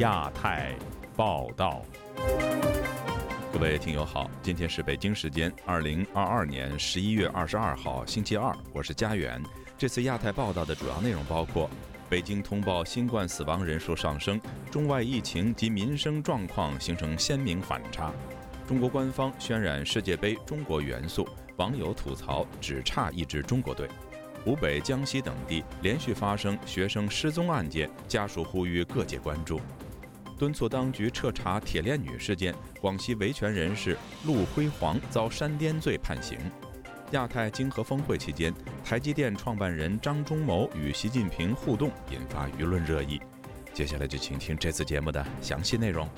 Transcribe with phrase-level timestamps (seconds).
[0.00, 0.74] 亚太
[1.14, 1.82] 报道，
[3.52, 9.42] 各位听友好，今天是北京时间二零二二年十一月二十二号星期二，我是佳远。
[9.76, 11.68] 这次亚太报道的主要内容包括：
[12.08, 14.40] 北京通报新冠死亡人数上升，
[14.70, 18.10] 中外疫情及民生状况形成鲜明反差；
[18.66, 23.86] 中国官方渲染世界杯中国元素，网友吐槽只差一支中国队。
[24.42, 29.60] 湖北、江西等地连续发生学生失踪案件，家属呼吁各界关注，
[30.40, 32.54] 敦促当局彻查铁链女事件。
[32.80, 33.94] 广西维权人士
[34.24, 36.38] 陆辉煌遭煽颠罪判刑。
[37.10, 38.50] 亚太经合峰会期间，
[38.82, 43.20] 台积电创办人张忠谋与习近平互动，引发舆论热议。
[43.74, 46.08] 接下来就请听这次节目的详细内容。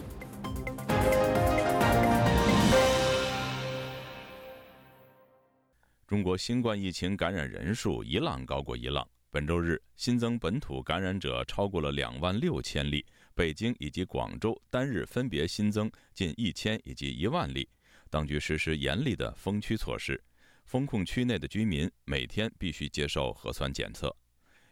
[6.07, 9.05] 中国新冠疫情感染人数一浪高过一浪。
[9.33, 17.69] 本周日新增本土感染者超过了两万六千例，北京以及广州单日分别新增近一千以及一万例。
[18.11, 20.23] 当局实施严厉的封区措施，
[20.65, 24.15] 封控区内的居民每天必须接受核酸检测。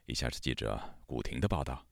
[0.06, 1.86] 以下是记者古婷的报道：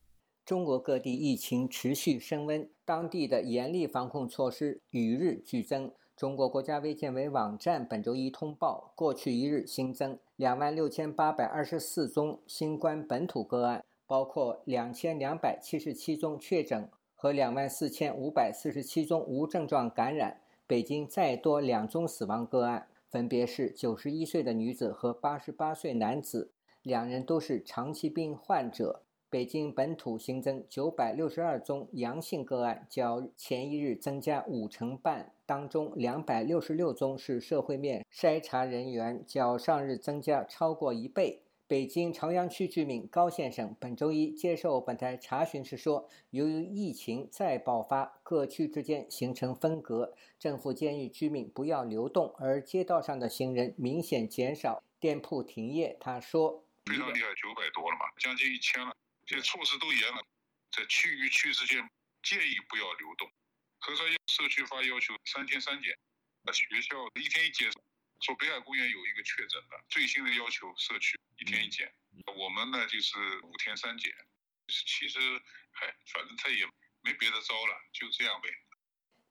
[0.45, 5.93] 中国各地疫情持续升温，当地的严厉防控措施与日俱增。
[6.17, 20.41] 中国国家卫健委网站本周一通报，过去一日新增两万六千八百二十四宗新冠本土个案，包括两千两百七十七宗确诊和两万四千五百四十七宗无症状感染。
[20.67, 26.51] 北京再多两宗死亡个案，分别是九十一岁的女子和八十八岁男子，
[26.83, 29.03] 两人都是长期病患者。
[29.31, 35.33] 北京本土新增九百六十二宗阳性个案，较前一日增加五成半。
[35.45, 41.43] 当中两百六十六宗是社会面筛查人员，较上日增加超过一倍。
[41.69, 55.95] 北京朝阳区居民高先生本周一接受本台查询时说，由于疫情再爆发，各区之间形成分隔，政府建议居民不要流动，而街道上的行人明显减少，店铺停业。
[56.01, 58.97] 他说：“非常厉害，九百多了嘛，将近一千了。”
[59.29, 60.23] 这措施都严了，
[60.75, 61.87] 在区与区之间
[62.23, 63.29] 建议不要流动。
[63.81, 65.93] 核酸社区发要求三天三检，
[66.51, 67.71] 学校一天一检。
[68.21, 71.93] 说北海公园有一个确诊的，最新的要求社区一天一检。
[72.37, 74.11] 我们呢就是五天三检。
[74.69, 75.19] 其实，
[75.71, 76.65] 嗨，反正他也
[77.03, 78.49] 没别的招了，就这样呗。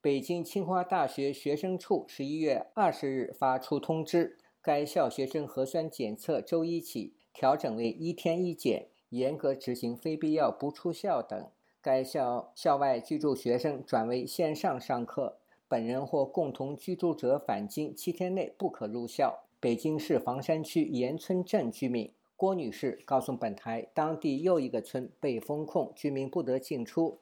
[0.01, 8.89] 北京清华大学学生处十一月二十日发出通知，该校学生核酸检测周一起调整为一天一检。
[9.09, 11.51] 严格执行非必要不出校等。
[11.81, 15.39] 该校校外居住学生转为线上上课，
[15.69, 19.43] 本人或共同居住者返京七天内不可入校。
[19.59, 27.19] 北京市房山区岩村镇居民郭女士告诉本台，当地又一个村被封控，居民不得进出。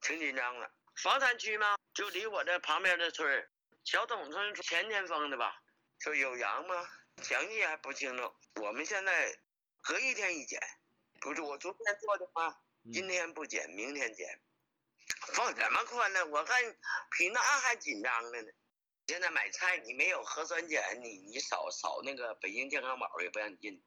[0.00, 1.76] 挺紧张的，房山区吗？
[1.94, 3.48] 就离我这旁边的村儿，
[3.84, 5.62] 小董村前天封的吧？
[6.00, 6.74] 说有阳吗？
[7.22, 8.24] 详细还不清楚。
[8.60, 9.28] 我们现在
[9.80, 10.60] 隔一天一检。
[11.20, 12.56] 不是我昨天做的吗？
[12.92, 14.38] 今天不检，明天检，
[15.34, 16.26] 放什么宽呢？
[16.26, 16.60] 我看
[17.18, 18.48] 比那还紧张的呢。
[19.06, 23.82] 现在买菜你没有核酸检，你你扫扫那个北京健康宝也不让你进。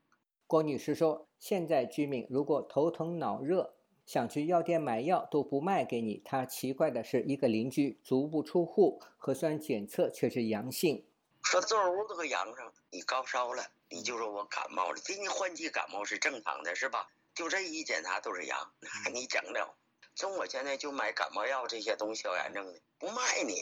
[0.46, 6.22] 郭女士说，现在居民如果头疼脑热，想去药店买药都不卖给你。
[6.24, 11.06] 她奇怪的是，一个邻居足不出户，核酸检测却是阳性。
[11.44, 15.00] 说这屋都给阳上，你高烧了，你就说我感冒了。
[15.00, 17.10] 今年换季感冒是正常的，是吧？
[17.34, 18.72] 就这一检查都是阳，
[19.14, 19.76] 你整了。
[20.18, 23.54] 中我现在就买感冒药这些东西消炎症的，不卖你，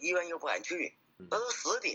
[0.00, 1.92] 医院又不敢去，那都死顶。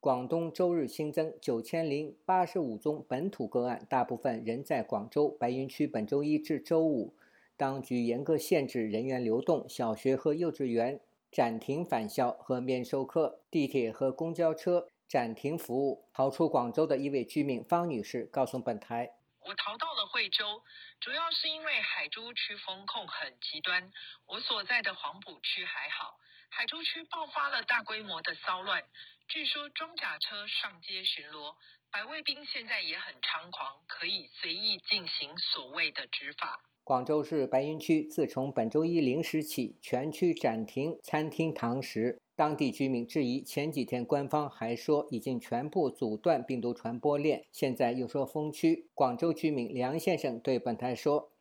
[0.00, 5.28] 广东周日新增九千零八十五宗本土个案，大部分人在广州。
[5.28, 7.14] 白云区本周一至周五，
[7.56, 10.98] 当局严格限制人员流动，小学和幼稚园
[11.30, 16.02] 暂停返校和面授课，地铁和公交车暂停服务。
[16.12, 19.12] 逃出广州的一位居民方女士告诉本台。
[19.48, 20.62] 我逃到了惠州，
[21.00, 23.90] 主要是因为海珠区风控很极端。
[24.26, 26.18] 我所在的黄埔区还好，
[26.50, 28.84] 海珠区爆发了大规模的骚乱，
[29.26, 31.56] 据说装甲车上街巡逻，
[31.90, 36.60] 白卫兵现在也很猖狂，可以随意进行所谓的执法。
[36.84, 42.20] 广州市白云区自从本周一零时起，全区暂停餐厅堂食。
[42.38, 48.86] 当地居民质疑，前几天官方还说已经全部阻断病毒传播链，现在又说封区。
[48.94, 51.32] 广州居民梁先生对本台说：“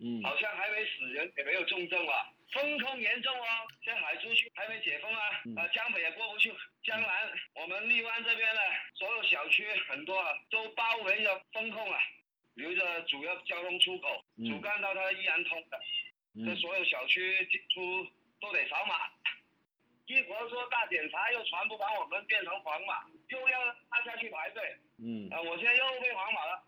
[0.00, 3.44] 嗯，好像还没死人，也没有重症啊，封控严重哦，
[3.84, 5.20] 像海珠区还没解封啊，
[5.60, 6.50] 啊，江北也过不去，
[6.82, 7.10] 江南
[7.60, 8.60] 我们荔湾这边的
[8.94, 11.98] 所有小区很多啊，都包围着封控啊，
[12.54, 14.08] 留着主要交通出口，
[14.48, 15.78] 主干道它依然通的。”
[16.48, 18.08] 这所有小区进出
[18.40, 18.94] 都得扫码。
[20.06, 24.62] 一会儿说大检查，又全部把我们变成黄码，又要大家去排队。
[24.98, 26.62] 嗯，啊，我现在又被黄码了。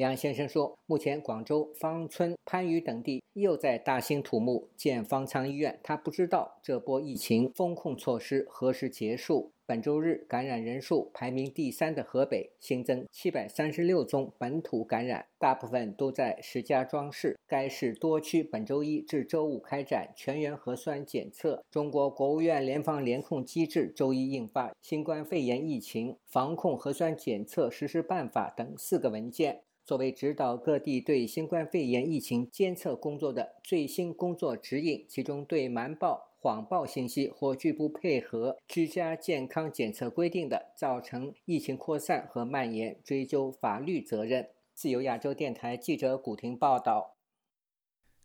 [0.00, 9.52] 梁先生说，目前广州芳村、番禺等地又在大兴土木建方舱医院，他不知道这波疫情风控措施何时结束。
[9.66, 17.38] 本周日感染人数排名第三的河北新增七百三十六宗本土感染，大部分都在石家庄市。
[17.46, 21.62] 该市多区本周一至周五开展全员核酸检测。
[21.70, 35.04] 中国国务院联防联控机制周一印发《新冠肺炎疫情防控核酸检测实施办法》等四个文件，作为指导各地对新冠肺炎疫情监测工作的最新工作指引。
[35.08, 36.28] 其中对瞒报。
[36.42, 44.48] 谎报信息或拒不配合居家健康检测规定的，造成疫情扩散和蔓延，追究法律责任。
[44.72, 47.18] 自由亚洲电台记者古婷报道。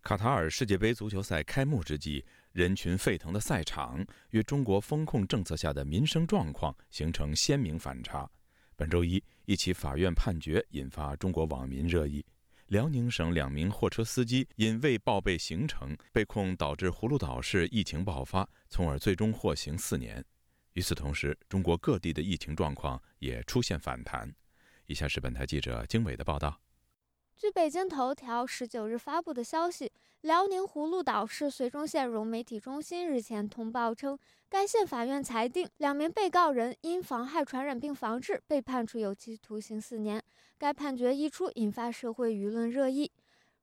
[0.01, 2.23] 卡塔尔世界杯足球赛开幕之际，
[2.53, 8.31] 人群沸腾的赛场与中国风控政策下的民生状况形成鲜明反差。
[8.77, 12.25] 本周一，一起法院判决引发中国网民热议。
[12.68, 20.25] 辽宁省两名货车司机因未报备行程被控导致葫芦岛市疫情爆发，从而最终获刑四年。
[20.74, 24.33] 与此同时，中国各地的疫情状况也出现反弹。
[24.88, 26.59] 以下是本台记者经纬的报道。
[27.37, 29.91] 据北京头条十九日发布的消息，
[30.21, 34.17] 辽宁葫芦岛市绥中县融媒体中心日前通报称，
[34.47, 40.23] 该县法院裁定两名被告人因妨害传染病防治被判处有期徒刑四年。
[40.57, 43.11] 该判决一出，引发社会舆论热议。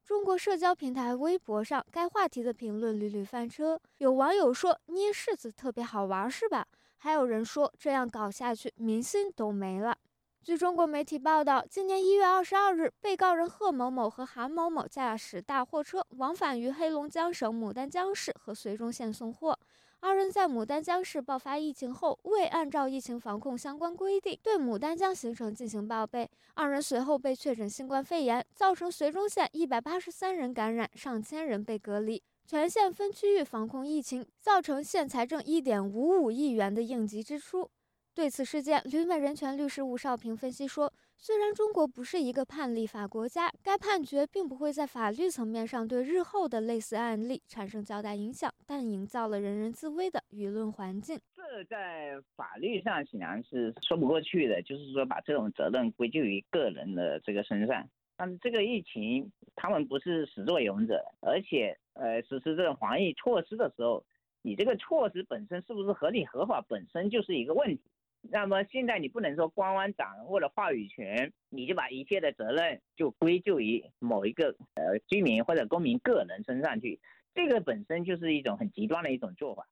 [0.04, 3.80] 中国社交平台微博上，该话题的评论屡屡翻车。
[3.96, 6.66] 有网友说：“捏柿子特别好玩，是吧？”
[6.98, 9.96] 还有人说：“这样搞下去，民心都没了。”
[10.44, 19.56] 据中国媒体报道，今年一月二十二日，被告人贺某某和韩某某驾驶大货车往返于黑龙江省牡丹江市和绥中县送货。
[20.00, 37.70] 二人在牡丹江市爆发疫情后，未按照疫情防控相关规定对牡丹江行程进行报备，二人随后被确诊新冠肺炎，造成绥中县一百八十三人感染，上千人被隔离，全县分区域防控疫情，造成县财政一点五五亿元的应急支出。
[38.14, 51.18] 对此事件，旅美人权律师吴少平分析说，虽然中国不是一个判例法国家，该判决并不会在法律层面上对日后的类似案例产生较大影响，但营造了人人自危的舆论环境。
[51.34, 57.88] 这在法律上显然是说不过去的，就是说把这种责任归咎于个人的这个身上。
[58.14, 64.04] 但是这个疫情，他们不是始作俑者，而且呃，实施这种防疫措施的时候，
[64.42, 67.80] 你这个措施本身是不是合理合法，本身就是一个问题。
[68.30, 77.00] 那么现在你不能说官方掌握了话语权，你就把一切的责任就归咎于某一个呃居民或者公民个人身上去，
[77.34, 79.66] 这个本身就是一种很极端的一种做法。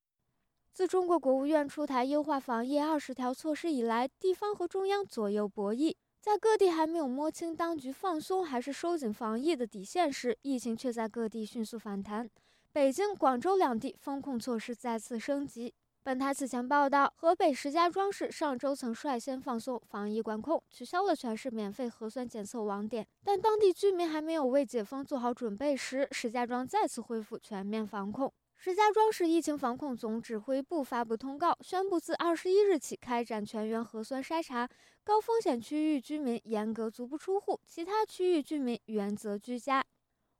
[0.73, 12.29] 自中国国务院出台优化防疫二十条措施以来，地方和中央左右博弈，在各地还没有摸清当局放松还是收紧防疫的底线时，疫情却在各地迅速反弹。
[12.73, 15.75] 北京、广州两地封控措施再次升级。
[16.02, 23.06] 本台此前报道，河北石家庄市上周曾率先放松防疫管控，取消了全市免费核酸检测网点。
[23.23, 28.32] 但当地居民还没有为解封做好准备时，石家庄再次恢复全面防控。
[28.56, 34.67] 石家庄市疫情防控总指挥部发布通告，宣布自二十一日起开展全员核酸筛查，
[35.05, 39.84] 高风险区域居民严格足不出户，其他区域居民原则居家。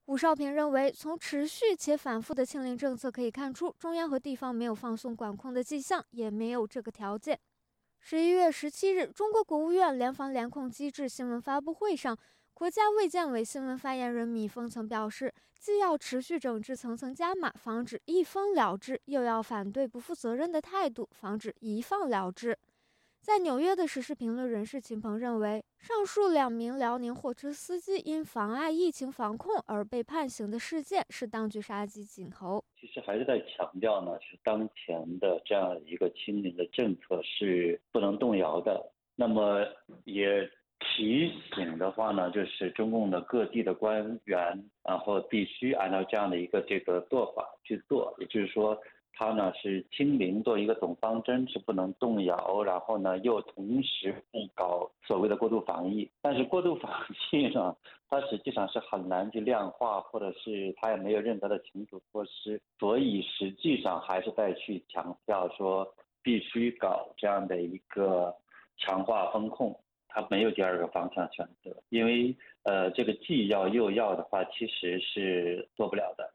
[0.07, 7.38] 武少平认为，从持续且反复的清零政策可以看出，中央和地方没有放松管控的迹象，也没有这个条件。
[8.00, 12.19] 十一月十七日，中国国务院联防联控机制新闻发布会上，
[12.52, 22.59] 国家卫健委新闻发言人米峰曾表示，既要持续整治层层加码，防止一封了之，又要反对不负责任的态度，防止一放了之。
[23.22, 32.64] 在纽约的时事评论人士秦鹏认为，上述两名辽宁货车司机因妨碍疫情防控而被判刑的事件是当局杀鸡儆猴。
[32.80, 38.90] 其实还是在强调呢，是当前的这样一个清零的政策是不能动摇的。
[39.14, 39.66] 那么
[40.04, 40.50] 也
[40.80, 48.80] 提醒的话呢，就是中共的各地的官员，然后必须按照这样的一个这个做法去做，也就是说。
[49.12, 56.90] 它呢是清零做一个总方针是不能动摇，然后呢又同时不搞所谓的过度防疫，但是过度防
[57.33, 57.76] 疫呢，
[58.09, 65.87] 它实际上是很难去量化，或者是它也没有任何的清楚措施，所以实际上还是在去强调说
[66.23, 68.35] 必须搞这样的一个
[68.79, 76.33] 强化风控，它没有第二个方向选择，因为呃这个既要又要的话其实是做不了的。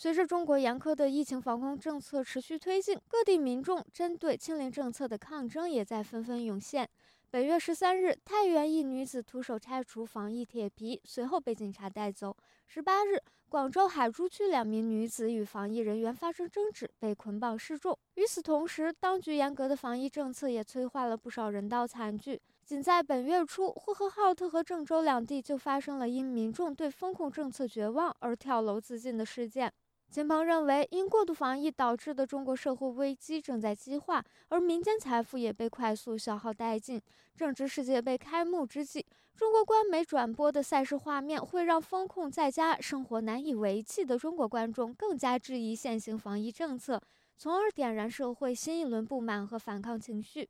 [0.00, 6.88] 随着中国严苛的疫情防控政策持续推进，各地民众针对清零政策的抗争也在纷纷涌现。
[7.32, 12.36] 本月十三日，太原一女子徒手拆除防疫铁皮，随后被警察带走。
[12.68, 17.98] 十八日，广州海珠区两名女子与防疫人员发生争执，被捆绑示众。
[18.14, 22.40] 与此同时，当局严格的防疫政策也催化了不少人道惨剧。
[22.64, 29.72] 仅在本月初，呼和浩特和郑州两地就发生了因民众对风控政策绝望而跳楼自尽的事件。
[30.10, 37.00] 秦鹏认为，因过度防疫导致的中国社会危机正在激化，而民间财富也被快速消耗殆尽。
[37.36, 39.04] 正值世界杯开幕之际，
[39.36, 47.00] 中国官媒转播的赛事画面会让风控在家生活难以为继的中国观众更加质疑现行防疫政策，
[47.36, 50.48] 从而点燃社会新一轮不满和反抗情绪。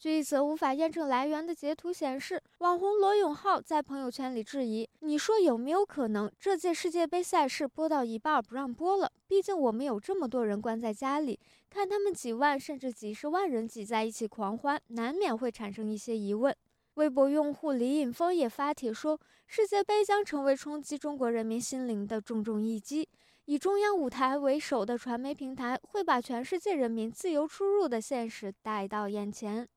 [0.00, 9.10] 据一则无法验证来源的截图显示，网红罗永浩在朋友圈里质疑：“你说有没有可能这届世界杯赛事播到一半不让播了？
[9.26, 16.54] 毕竟我们有这么多人关在家里，看他们几万甚至几十万人挤在一起狂欢，难免会产生一些疑问。”
[16.94, 23.08] 微博用户李尹峰也发帖说：“世界杯将成为冲击中国人民心灵的重重一击，
[23.46, 29.68] 以中央舞台为首的传媒平台会把全世界人民自由出入的现实带到眼前。”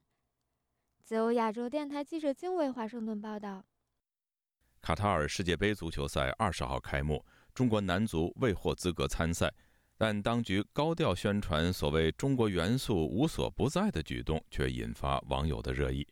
[1.11, 3.65] 自由亚洲电台记者金伟华盛顿报道：
[4.81, 9.53] 卡塔尔世界杯足球赛二十号开幕，中国男足未获资格参赛，
[9.97, 16.07] 但当局高调宣传所谓“中国元素无所不在”的举动，却引发网友的热议。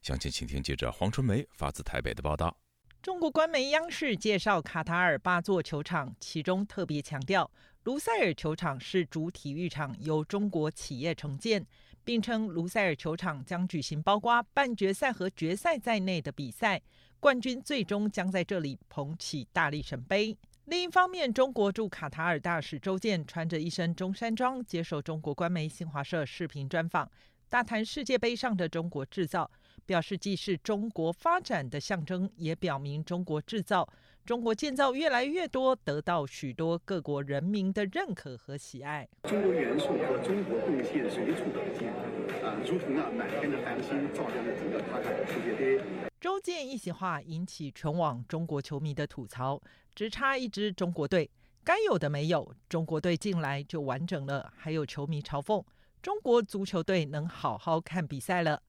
[0.00, 2.56] 详情，请听记者黄春梅发自台北的报道。
[3.02, 7.50] 中国官媒央视介绍卡塔尔八座球场，其中特别强调，
[7.84, 11.66] 卢塞尔球场是主体育场，由中国企业承建。
[12.08, 16.80] 并称卢塞尔球场将举行包括半决赛和决赛在内的比赛，
[17.20, 20.34] 冠军最终将在这里捧起大力神杯。
[20.64, 27.10] 另一方面，中国驻卡塔尔大使周健穿着一身中山装接受中国官媒新华社视频专访，
[27.50, 29.50] 大谈世界杯上的中国制造，
[29.84, 33.86] 表示既是中国发展的象征，也表明中国制造、
[34.28, 39.08] 中国建造越来越多，得到许多各国人民的认可和喜爱。
[39.22, 41.90] 中国元素和中国贡献随处可见。
[42.44, 45.82] 啊如同那满天的繁星，照亮了整个卡塔尔世界杯。
[46.20, 49.58] 周健一席话引起全网中国球迷的吐槽，
[49.94, 51.30] 只差一支中国队，
[51.64, 54.52] 该有的没有，中国队进来就完整了。
[54.54, 55.64] 还有球迷嘲讽，
[56.02, 58.62] 中国足球队能好好看比赛了。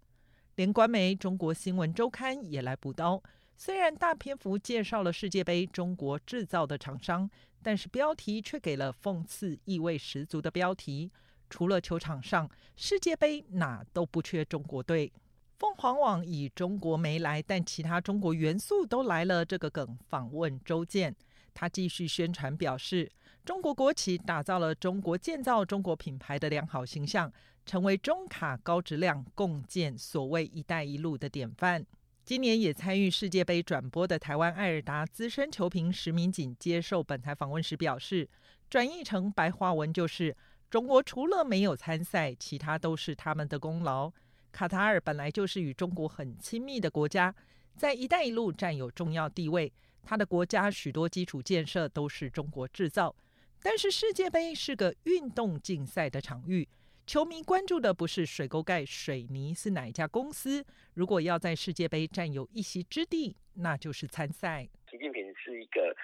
[0.56, 3.22] 连官媒《中国新闻周刊》也来补刀，
[3.62, 7.30] 虽然大篇幅介绍了世界杯中国制造的厂商，
[7.62, 11.12] 但是标题却给了讽刺意味十足的标题。
[11.50, 15.12] 除了球场上，世界杯哪都不缺中国队。
[15.58, 21.13] 凤凰网以“中国没来，但其他中国元素都来了”这个梗访问周健，
[21.54, 23.12] 他继续宣传表示，
[23.44, 27.30] 中国国企打造了中国建造中国品牌的良好形象，
[27.66, 31.86] 成为中卡高质量共建所谓“一带一路”的典范。
[32.29, 38.29] 今年也参与世界杯转播的台湾艾尔达资深球评石明锦接受本台访问时表示，
[38.69, 40.38] 转译成白话文就是。
[40.69, 44.12] 中国除了没有参赛，其他都是他们的功劳。
[44.51, 47.33] 卡塔尔本来就是与中国很亲密的国家，
[47.75, 49.74] 在“一带一路”占有重要地位。
[50.03, 53.15] 他的国家许多基础建设都是中国制造。
[53.59, 56.69] 但是世界杯是个运动竞赛的场域，
[57.10, 60.63] 球迷关注的不是水沟盖水泥是哪一家公司。
[60.94, 64.70] 如果要在世界杯占有一席之地，那就是参赛。
[64.92, 65.96] 习近平是一个。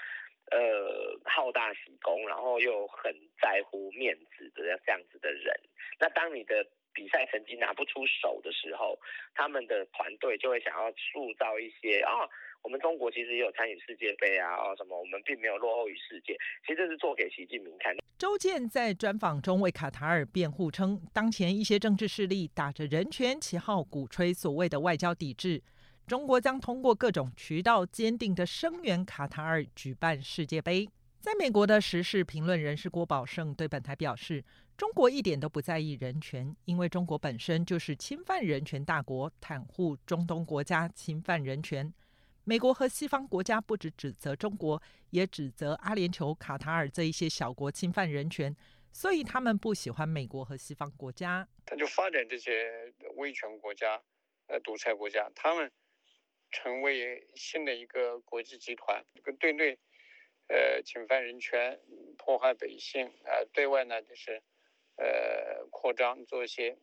[0.51, 5.53] 呃，好大喜功，然后又很在乎面子的这样子的人。
[5.99, 8.97] 那当你的比赛成绩拿不出手的时候，
[9.35, 12.23] 他们的团队就会想要塑造一些啊，
[12.63, 16.35] 我们中国其实也有参与世界杯啊，哦什么，我们并没有落后于世界。
[16.65, 17.93] 其实这是做给习近平看。
[18.17, 25.61] 周健在专访中为卡塔尔辩护称，当前一些政治势力打着人权旗号，鼓吹所谓的外交抵制。
[26.07, 30.87] 中国将通过各种渠道坚定地声援卡塔尔举办世界杯。
[31.19, 34.43] 在美国的时事评论人士郭宝胜对本台表示
[34.77, 41.93] ：“中国一点都不在意人权，因为中国本身就是侵犯人权大国，袒护中东国家侵犯人权。
[42.43, 48.55] 美国和西方国家不止指责中国，也指责阿联酋、卡塔尔这一些小国侵犯人权，
[48.91, 51.47] 所以他们不喜欢美国和西方国家。
[51.65, 54.01] 他就发展这些威权国家、
[54.47, 55.71] 呃独裁国家，他们。”
[56.51, 59.77] 成为新的一个国际集团，这个对内，
[60.47, 61.77] 呃，侵犯人权、
[62.17, 64.41] 破坏百姓啊；对外呢，就是，
[64.97, 66.77] 呃，扩张，做一些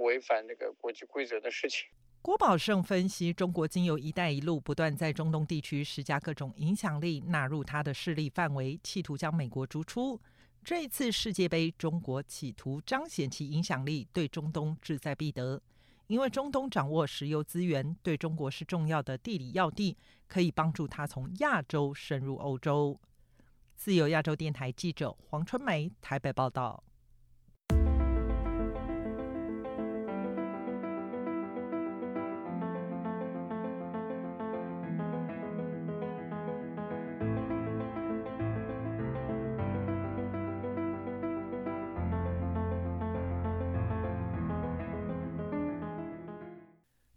[0.00, 1.88] 违反这个国际规则的事情。
[2.22, 10.20] 郭宝胜分析，中国经由“一带一路”不断在中东地区施加各种影响力，纳入他的势力范围，企图将美国逐出。
[10.64, 15.60] 这一次世界杯，中国企图彰显其影响力，对中东志在必得。
[16.06, 19.96] 因为中东掌握石油资源，对中国是重要的地理要地，
[20.28, 23.00] 可以帮助他从亚洲深入欧洲。
[23.74, 26.84] 自由亚洲电台记者黄春梅台北报道。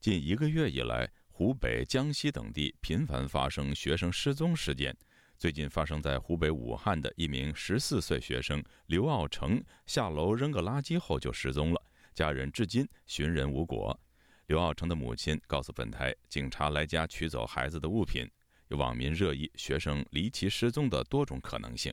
[0.06, 4.96] 近一个月以来，湖北、江西等地频繁发生学生失踪事件。
[5.36, 11.82] 最近发生在湖北武汉的一名十四岁学生刘傲成下楼扔个垃圾后就失踪了，
[12.14, 14.00] 家人至今寻人无果。
[14.46, 18.30] 刘傲成的母亲告诉本台，警察来家取走孩子的物品。
[18.68, 21.92] 有网民热议学生离奇失踪的多种可能性。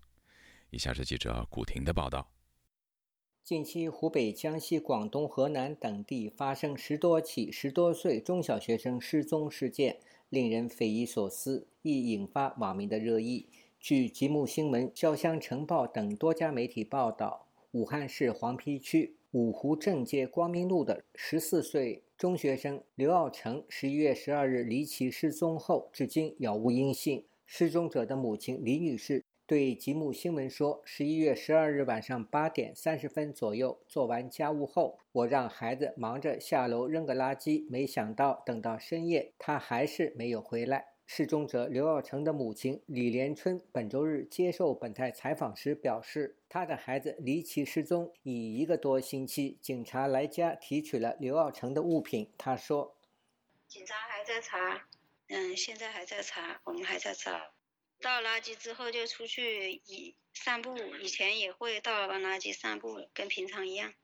[0.68, 2.31] 以下是记者古婷的报道。
[3.44, 9.96] 近期，湖北、江西、广东、河南等地发生十多起十多岁中小学生失踪事件，
[10.28, 13.48] 令人匪夷所思，亦引发网民的热议。
[13.80, 27.24] 据吉木新闻、潇湘晨报等多家媒体报道，武汉市黄陂区五湖正街光明路的十四岁中学生刘傲成，十一月十二日离奇失踪后，至今杳无音信。
[27.44, 29.24] 失踪者的母亲李女士。
[29.52, 40.94] 对吉木新闻说，十一月十二日晚上八点三十分左右，做完家务后，我让孩子忙着下楼扔个垃圾，没想到等到深夜，他还是没有回来。
[41.04, 52.32] 失踪者刘耀成的母亲李连春本周日接受本台采访时表示，他的孩子离奇失踪已一个多星期，警察来家提取了刘耀成的物品。
[52.38, 52.96] 他说
[53.68, 54.86] ：“警察还在查，
[55.28, 57.32] 嗯，现在还在查，我们还在找。”
[58.02, 63.94] 倒垃圾之后就出去以散步，以前也会倒完垃圾散步，跟平常一样。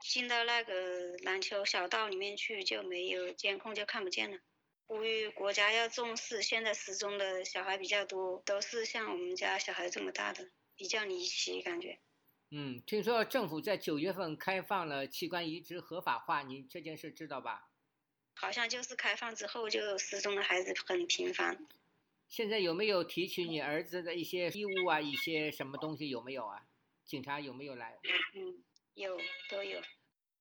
[0.00, 4.38] 进到那个篮球小道里面去就没有监控，就看不见了。
[4.86, 11.98] 呼吁国家要重视，现在失踪的小孩比较多，都是像我们家小孩这么大的，比较离奇感觉。
[12.50, 17.68] 嗯，听说政府在九月份开放了器官移植合法化，你这件事知道吧？
[18.34, 21.66] 好像就是开放之后就失踪的孩子很频繁。
[22.36, 25.00] 现在有没有提取你儿子的一些衣物啊？
[25.00, 26.66] 一些什么东西有没有啊？
[27.04, 27.96] 警察有没有来？
[28.34, 28.58] 嗯，
[28.94, 29.16] 有，
[29.48, 29.78] 都有。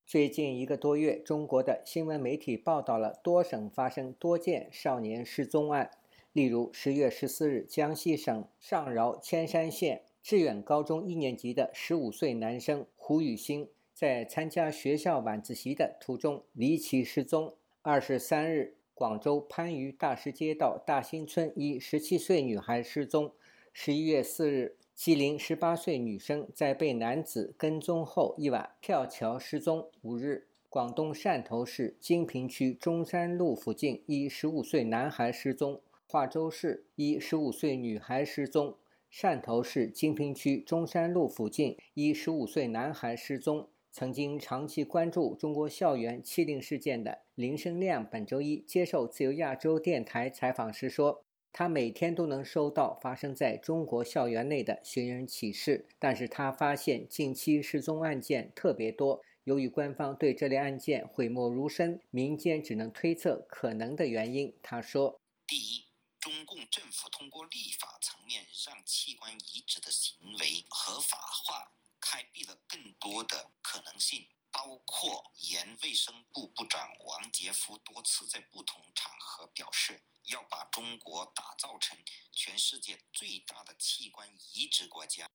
[0.07, 5.91] 最近一个多月，中国的新闻媒体报道了多省发生多件少年失踪案。
[6.31, 17.55] 例如，十月十四日，江西省上饶铅山县致远高中一年级的十五岁男生胡宇星，在参加学校晚自习的途中离奇失踪。
[17.83, 18.77] 二十三日。
[18.95, 23.33] 广州番禺大石街道大兴村一十七岁女孩失踪。
[23.73, 29.89] 十一月四日，吉林十八岁女生在被男子跟踪后一晚跳桥失踪。
[30.03, 35.81] 五日，广东汕头市金平区中山路附近一十五岁男孩失踪。
[36.05, 38.77] 化州市一十五岁女孩失踪。
[39.11, 43.69] 汕头市金平区中山路附近一十五岁男孩失踪。
[43.93, 59.21] 曾经长期关注中国校园欺凌事件的林生亮，本周一接受自由亚洲电台采访时说：“他每天都能收到发生在中国校园内的寻人启事，但是他发现近期失踪案件特别多。
[59.43, 65.85] 由于官方对这类案件讳莫如深，民间只能推测可能的原因。”他说：“第一，
[66.19, 71.73] 中共政府通过立法层面让器官移植的行为合法化。”
[72.03, 81.97] 开辟了更多的可能性，包括原卫生部部长王杰夫多次在不同场合表示，要把中国打造成
[82.33, 85.25] 全世界最大的器官移植国家。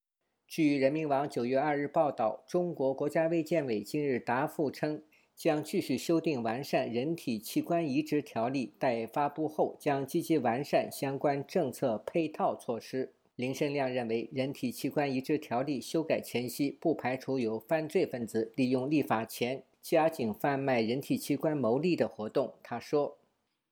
[0.47, 5.03] 据人民网九月二日报道，中国国家卫健委近日答复称，
[5.35, 13.18] 将继续修订完善人体器官移植条例，待发布后将积极完善相关政策配套措施。
[13.39, 22.59] 林生亮认为，人体器官移植条例修改前夕，不排除有犯罪分子利用立法前加紧贩卖人体器官牟利的活动。
[22.65, 23.21] 他说：“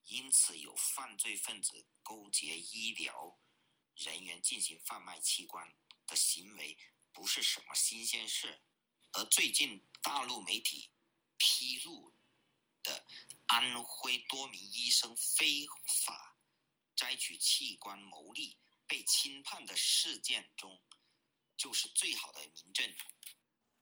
[0.07, 3.37] 因此，有犯罪分子勾结医疗
[3.97, 5.67] 人员进行贩卖器官
[6.07, 6.77] 的行为，
[7.13, 8.61] 不是什么新鲜事。
[9.15, 10.91] 而最近大陆媒体
[11.37, 12.13] 披露
[12.85, 13.05] 的
[13.47, 15.67] 安徽多名医生非
[16.07, 16.37] 法
[16.95, 20.79] 摘取器官牟利。”被轻判的事件中，
[21.57, 22.87] 就是最好的明证。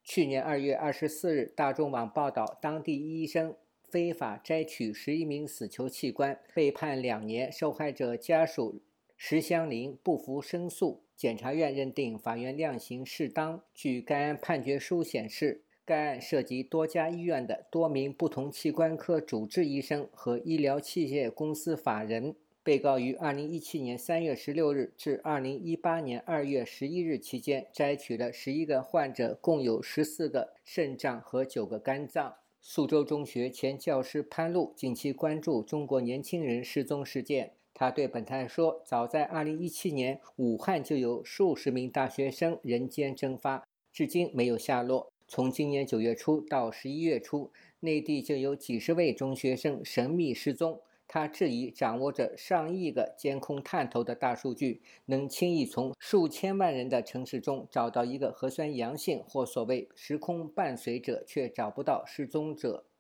[0.02, 3.56] 去年二月二十四日，大众网报道，当地医生
[3.88, 7.50] 非法摘取十一名死囚器官，被判两年。
[7.50, 8.82] 受害者家属
[9.16, 13.62] 石香林不服申诉，检察院认定法院量刑适当。
[13.74, 22.36] 据该案判决书显示，该案涉及多家医院的多名不同器官科主治医生和医疗器械公司法人。
[22.64, 32.37] 被告于2017年3月16日至2018年2月11日期间摘取了11个患者共有14个肾脏和9个肝脏。
[32.62, 37.53] 宿州中学前教师潘露近期关注中国年轻人失踪事件。
[37.74, 45.12] 他对本台说：“早在2017年，武汉就有数十名大学生人间蒸发，至今没有下落。
[45.29, 47.50] 从今年9月初到11月初，
[47.81, 50.81] 内地就有几十位中学生神秘失踪。”
[51.14, 62.90] 他质疑掌握着上亿个监控探头的大数据，能轻易从数千万人的城市中找到一个核酸阳性或所谓时空伴随者，却找不到失踪者。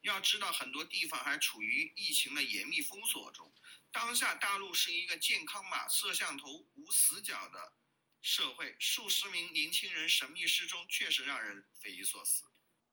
[0.00, 3.52] 要知道，很多地方还处于疫情的严密封锁中。
[3.92, 7.74] 当下大陆是一个健康码摄像头无死角的
[8.20, 12.42] 社会，数十名年轻人神秘失踪，确实让人匪夷所思。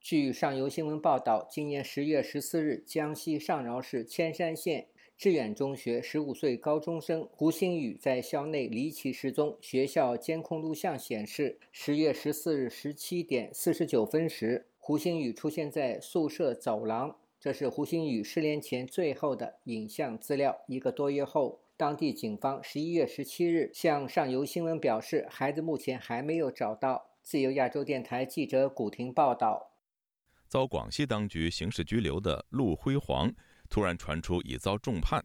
[0.02, 9.58] 据上游新闻报道，今年十月十四日，江西上饶市铅山县致远中学十五岁高中生胡星宇在校内离奇失踪。
[9.62, 17.18] 学校监控录像显示，十月十四日十七点四十九分时，胡星宇出现在宿舍走廊。
[17.40, 20.62] 这是胡星宇失联前最后的影像资料。
[20.68, 27.10] 一个多月后，当地警方十一月十七日向上游新闻表示，孩子目前还没有找到。
[27.22, 29.69] 自由亚洲电台记者古婷报道。
[30.50, 33.32] 遭广西当局刑事拘留的陆辉煌，
[33.70, 35.24] 突然传出已遭重判。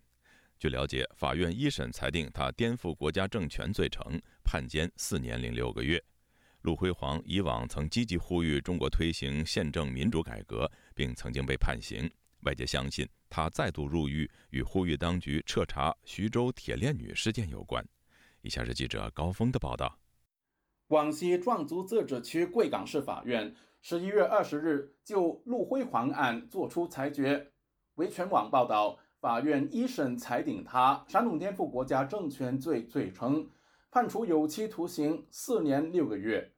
[0.59, 6.03] 据了解，法院一审裁定他颠覆国家政权罪成，判监四年零六个月。
[6.61, 12.09] 陆辉煌以往曾积极呼吁中国推行宪政民主改革，并曾经被判刑。
[12.43, 17.83] 外界相信他再度入狱与呼吁当局彻查徐州铁链女事件有关。
[18.43, 19.99] 以下是记者高峰的报道：
[20.87, 23.55] 广西壮族自治区贵港市法院。
[23.87, 27.53] 十一月二十日，就陆辉煌案作出裁决。
[27.97, 33.47] 维权网报道，法院一审裁定他煽动颠覆国家政权罪罪成，
[33.91, 36.51] 判处有期徒刑四年六个月。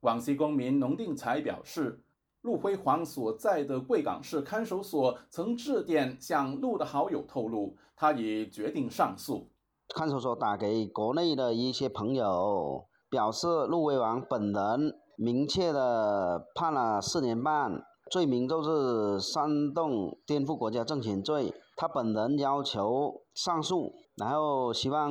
[0.00, 2.02] 广西公民农定才表示，
[2.40, 9.50] 陆辉煌所在的贵港市看守所曾致电向陆的好友透露，他已决定上诉。
[9.94, 14.98] 看守所打给国内的一些朋友，表示陆辉煌本人。
[15.16, 21.54] 明确的判了四年半，罪名就是煽动颠覆国家政权罪。
[21.76, 25.10] 他本人要求上诉，然后希望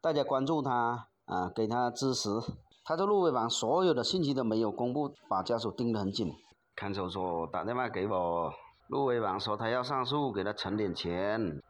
[0.00, 2.28] 大家关注他，啊，给他支持。
[2.84, 6.32] 他的陆伟煌所有的信息都没有公布，把家属盯得很紧。
[6.76, 8.52] 看守所打电话给我，
[8.88, 11.60] 陆伟煌说他要上诉，给他存点钱。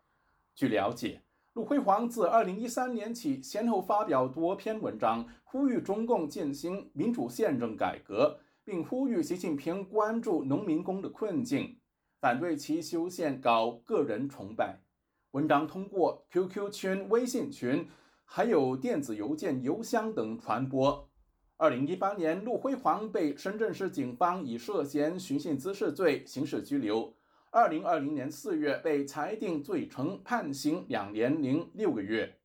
[0.55, 1.23] 据了解。
[1.57, 11.79] 陆辉煌自2013年起，先后发表多篇文章，呼吁中共进行民主宪政改革，并呼吁习近平关注农民工的困境，
[12.21, 14.83] 反对其修宪搞个人崇拜。
[15.31, 17.89] 文章通过 QQ 群、微信群，
[18.27, 21.09] 还有电子邮件、邮箱等传播。
[21.57, 27.15] 2018年，陆辉煌被深圳市警方以涉嫌寻衅滋事罪刑事拘留。
[27.51, 32.39] 二零二零年四月被裁定罪成，判刑两年零六个月。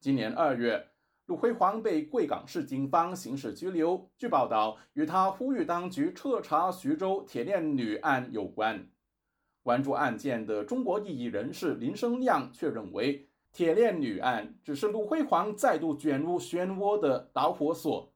[0.00, 0.88] 今年二月，
[1.26, 8.86] 陆辉煌被贵港市警方刑事拘留，据报道与他呼吁当局彻查徐州铁链女案有关。
[9.62, 18.11] 关注案件的中国异议人士林生亮却认为，铁链女案只是陆辉煌再度卷入漩涡的导火索。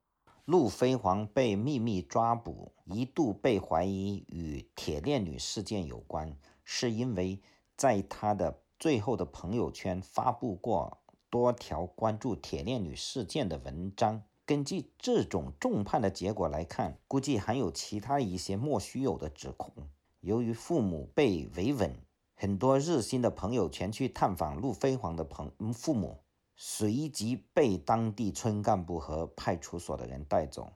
[0.46, 7.40] 陆飞黄被秘密抓捕，一度被怀疑与铁链女事件有关，是因为
[7.76, 14.22] 在他的最后的朋友圈发布过多条关注铁链女事件的文章。
[14.44, 19.72] 根据这种重判的结果来看，估计还有其他一些莫须有的指控。
[20.20, 21.92] 由于父母被维稳，
[22.36, 26.20] 很多热心的朋友前去探访陆飞黄的朋父母。
[26.56, 30.72] 随即被当地村干部和派出所的人带走。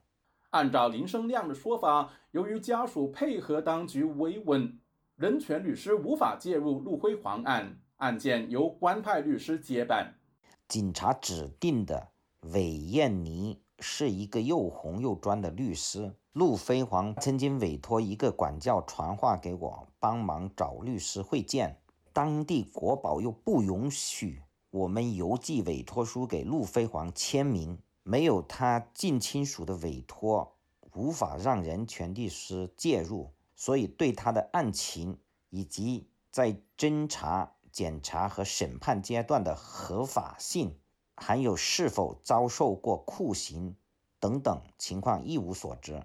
[0.51, 4.79] 按照林生亮的说法，由于家属配合当局维稳，
[5.17, 10.15] 人权律师无法介入陆辉煌案，案件由官派律师接办。
[10.69, 12.09] 警察指定的
[12.53, 16.15] 韦艳妮是一个又红又专的律师。
[16.33, 21.81] 陆飞煌曾经委托一个管教传话给我，帮忙找律师会见。
[22.13, 24.43] 当地国宝又不允许。
[24.71, 30.57] 我们邮寄委托书给陆飞黄签名，没有他近亲属的委托，
[30.95, 40.79] 无法让人权律师介入，所以对他的案情以及在侦查检查和审判阶段的合法性，
[41.17, 43.75] 还有是否遭受过酷刑
[44.21, 46.05] 等等情况一无所知。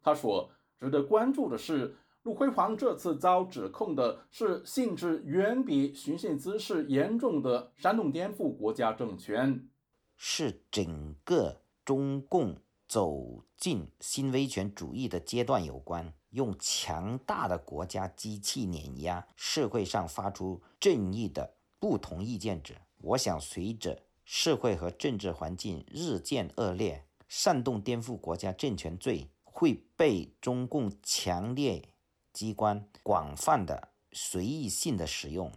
[0.00, 9.68] 他说：“值得关注的是，陆辉煌这次遭指控的是性质远比寻衅滋事严重的煽动颠覆国家政权，
[10.16, 12.56] 是整个中共
[12.88, 22.74] 走进新威权主义的阶段有关。”用强大的国家机器碾压社会上发出正义的不同意见者。
[22.96, 31.90] 我想，随着社会和政治环境日渐恶劣，煽动颠覆国家政权罪会被中共强烈
[32.34, 35.50] 机关广泛的随意性的使用。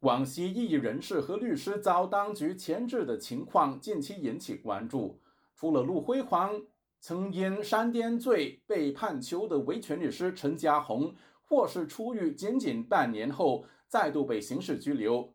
[0.00, 5.20] 广西异议人士和律师遭当局牵制的情况近期引起关注。
[5.54, 6.60] 除了陆辉煌。
[6.98, 15.32] 曾因煽颠罪被判囚的维权律师陈家红，或是出狱仅仅半年后再度被刑事拘留。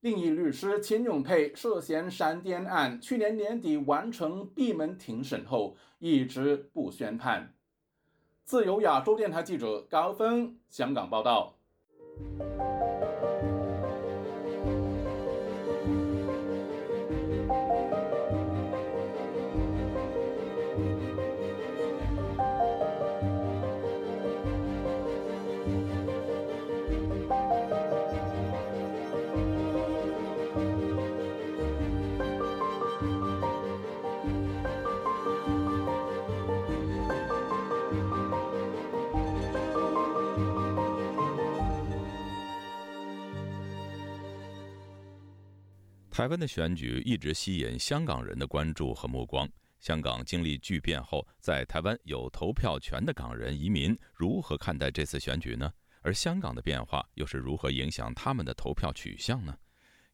[0.00, 7.54] 另一律师秦永佩涉嫌煽颠案，去年年底完成闭门庭审后一直不宣判。
[8.48, 11.52] 自由亚洲电台记者高峰香港报道。
[46.18, 49.48] 台湾的选举一直吸引香港人的关注和目光。
[49.78, 55.72] 香港经历巨变后，在台湾有投票权的港人移民如何看待这次选举呢？
[56.02, 59.56] 而香港的变化又是如何影响他们的投票取向呢？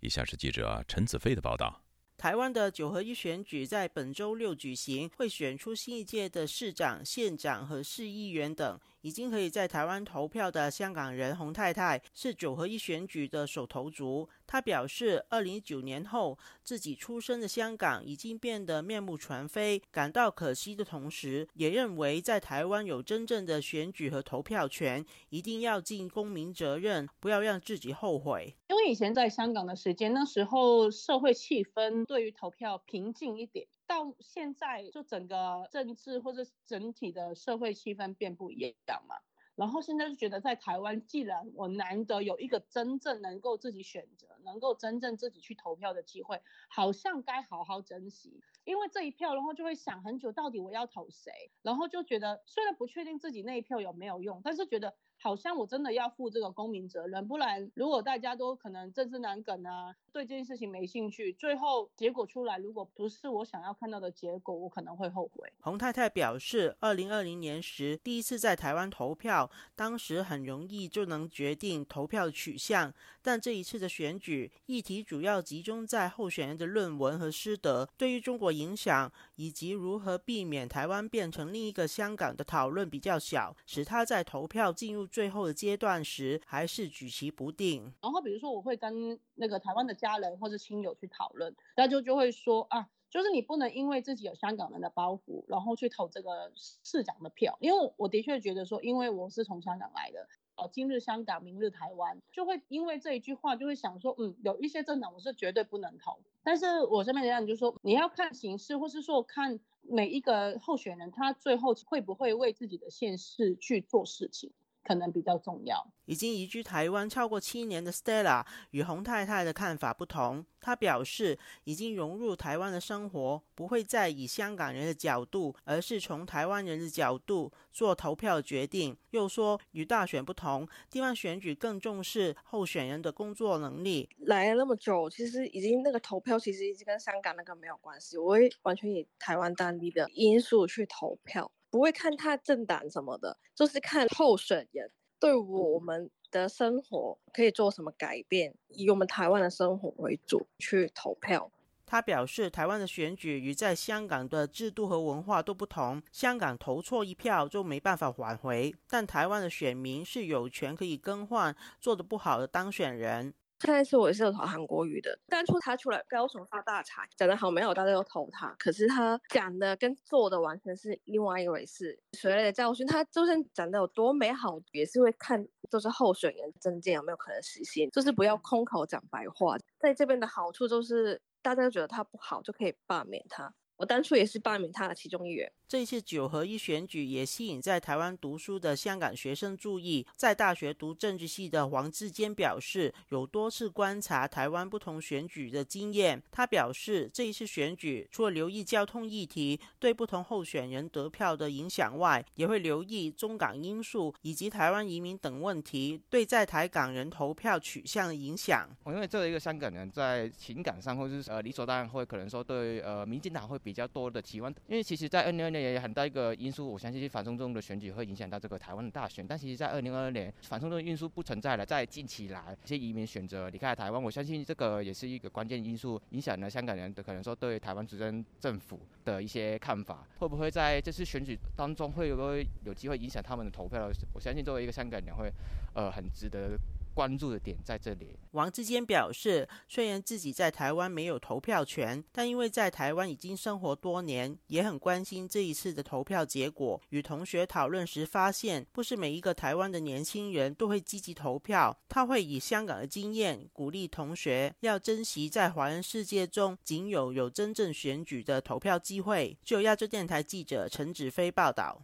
[0.01, 1.83] 以下是记者陈子飞的报道。
[2.19, 8.79] 台湾的九合一选举在本周六举行，会选出新一届的市长、县长和市议员等。
[9.05, 14.27] 已经可以在台湾投票的香港人洪太太是九合一选举的首投族。
[14.47, 28.57] 她表示，二零一九年后自己出生的香港已经变得面目全非，感到可惜的同时，也认为在台湾有真正的选举和投票权，一定要尽公民责任，不要让自己后悔。
[28.71, 33.67] 因为以前在香港的时间，那时候社会气氛对于投票平静一点。
[33.95, 39.15] 到现在，就整个政治或者整体的社会气氛变不一样嘛。
[39.55, 48.43] 然后现在就觉得，在台湾，既然我难得有一个真正能够自己选择、能够真正自己去投票的机会，好像该好好珍惜。
[48.65, 51.31] 因为这一票，然后就会想很久，到底我要投谁？
[51.63, 54.97] 然后就觉得，虽然不确定自己那一票有没有用，但是觉得。
[55.25, 65.51] 好像我真的要负这个公民责任，不然如果大家都可能政治难梗啊，对这件事情没兴趣，最后结果出来如果不是我想要看到的结果，我可能会后悔。
[65.61, 85.09] 洪太太表示，二零二零年时第一次在台湾投票，当时很容易就能决定投票取向，但这一次的选举议题主要集中在候选人的论文和师德对于中国影响以及如何避免台湾变成另一个香港的讨论比较小，使他在投票进入。
[85.15, 87.93] 最后的阶段时，还是举棋不定。
[88.03, 97.57] 然后比如说，我会跟那个台湾的家人或者亲友去讨论，那就就会说啊，就是你不能因为自己有香港人的包袱，然后去投这个市长的票。
[97.61, 106.19] 因为我的确觉得说，因为我是从香港来的，哦，今日香港，明日台湾，就会因为这一句话，就会想说，嗯，有一些政党我是绝对不能投。
[106.43, 114.51] 但是我身边的人就说，你要看形势，或是说看每一个候选人他最后会不会为自己的现实去做事情。
[114.85, 115.87] 可能比较重要。
[116.07, 120.45] 已经移居台湾超过七年的 Stella 与洪太太的看法不同。
[120.61, 128.95] 她表示，已经融入台湾的生活，不会再以香港人的角度，而是从台湾人的角度做投票决定。
[129.11, 134.09] 又说，与大选不同，地方选举更重视候选人的工作能力。
[134.19, 144.89] 来了那么久，其实已经那个投票其实已经跟香港那个没有关系，我会完全以台湾当地的因素去投票，不会看他政党什么的，就是看候选人。
[145.19, 148.55] 对我们的生活可以做什么改变？
[148.69, 151.51] 以我们台湾的生活为主去投票。
[151.85, 156.01] 他表示，台湾的选举与在香港的制度和文化都不同。
[156.13, 163.35] 香港投错一票就没办法挽回，但台湾的选民是有权可以更换做的不好的当选人。
[163.61, 168.55] 上一次我也是有投韩国瑜的，当初他出来高雄发大财，讲的好没有，大家都投他。
[168.59, 171.99] 可是他讲的跟做的完全是另外一回事。
[172.13, 179.57] 水类的教训，他就算讲的有多美好，也是会看就是候选人证件有没有可能实现，就是不要空口讲白话。
[179.79, 183.55] 在这边的好处就是，大家都觉得他不好，就可以罢免他。
[183.77, 185.51] 我当初也是罢免他的其中一员。
[185.67, 190.07] 这次九合一选举也吸引在台湾读书的香港学生注意。
[190.15, 196.23] 在大学读政治系的黄志坚表示，有多次观察台湾不同选举的经验。
[196.31, 208.69] 他表示，这一次选举除了留意交通议题对不同候选人得票的影响外，也会留意中港因素以及台湾移民等问题对在台港人投票取向的影响。
[208.85, 215.65] 我因为作为一个香港人，在情感上或是呃理所当然会可能说对呃民进党会比较多的期望，因为其实在二零二年。
[215.65, 219.27] 也很大一个因素，我相信是反送中的选举会影响到这个台湾的大选。
[219.27, 221.65] 但其实，在二零二二年，反送中的因素不存在了。
[221.65, 230.07] 在近期来，一些移民选择离开台湾，我相信这个也是一个关键因素，影响了香港人的可能说对台湾执政政府的一些看法。
[230.19, 233.91] 会不会在这次选举当中会有个有机会影响他们的投票？
[234.13, 235.33] 我相信作为一个香港人，会
[235.73, 236.59] 呃很值得。
[236.95, 238.17] 关注的点在这里。
[238.31, 246.81] 王志坚表示，虽然自己在台湾没有投票权，但因为在台湾已经生活多年，也很关心这一次的投票结果。
[246.91, 251.77] 与同学讨论时发现，不是每一个台湾的年轻人都会积极投票。
[251.89, 259.37] 他会以香港的经验鼓励同学要珍惜在华人世界中仅有有真正选举的投票机会。
[259.45, 261.83] 就亚洲电台记者陈子飞报道。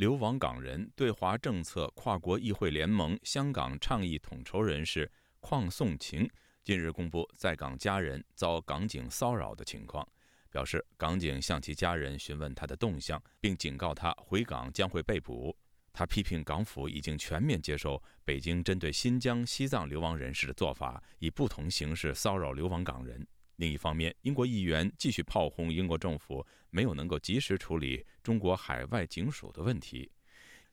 [0.00, 6.26] 流亡港人对华政策跨国议会联盟香港倡议统筹人士邝颂晴
[6.64, 10.08] 近日公布在港家人遭港警骚扰的情况，
[10.50, 15.54] 表示港警向其家人询问他的动向，并警告他回港将会被捕。
[15.92, 23.26] 他批评港府已经全面接受北京针对新疆、西藏流亡人士的做法，以不同形式骚扰流亡港人。
[23.60, 30.10] 另一方面，英国议员继续炮轰英国政府没有能够及时处理中国海外警署的问题。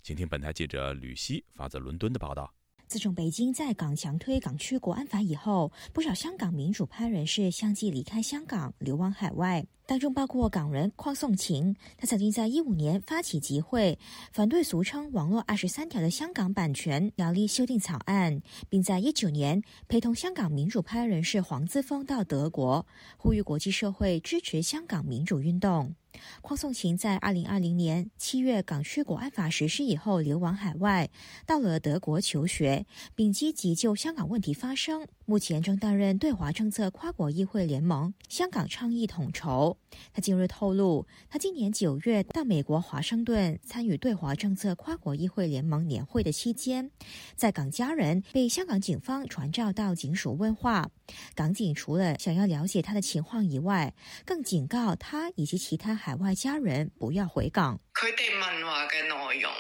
[0.02, 2.50] 请听本台记者吕希发自伦敦的报道。
[2.88, 9.68] 自从北京在港强推港区国安法以后，不少香港民主派人士相继离开香港，流亡海外。
[9.88, 13.98] 当中包括港人邝颂晴，他曾经在一五年发起集会，
[14.34, 22.86] 反对俗称“网络二十三条”的香港版权条例修订草案，并在一九年陪同香港民主派人士黄之锋到德国，
[23.18, 25.96] 呼吁国际社会支持香港民主运动。
[26.42, 31.10] 邝颂晴在二零二零年七月港区国安法实施以后流亡海外，
[31.46, 35.08] 到了德国求学，并积极就香港问题发声。
[35.26, 39.77] 目前正担任对华政策跨国议会联盟香港倡议统筹。
[40.14, 46.92] 他近日透露，他今年九月到美国华盛顿参与对华政策跨国议会联盟年会的期间，
[47.36, 50.90] 在港家人被香港警方传召到警署问话。
[51.36, 53.94] 港警除了想要了解他的情况以外，
[54.26, 57.80] 更警告他以及其他海外家人不要回港。
[57.94, 59.52] 佢哋问话嘅内容。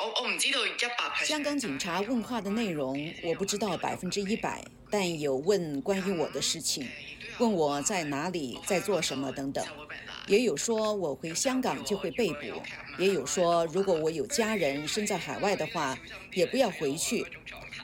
[0.00, 1.24] 我我唔知道一百。
[1.26, 6.86] 香港警察问话的内容我不知道百分之一百，但有问关于我的事情，
[7.38, 9.64] 问我在哪里，在做什么等等，
[10.26, 12.40] 也有说我回香港就会被捕，
[12.98, 15.96] 也有说如果我有家人身在海外的话，
[16.34, 17.24] 也不要回去。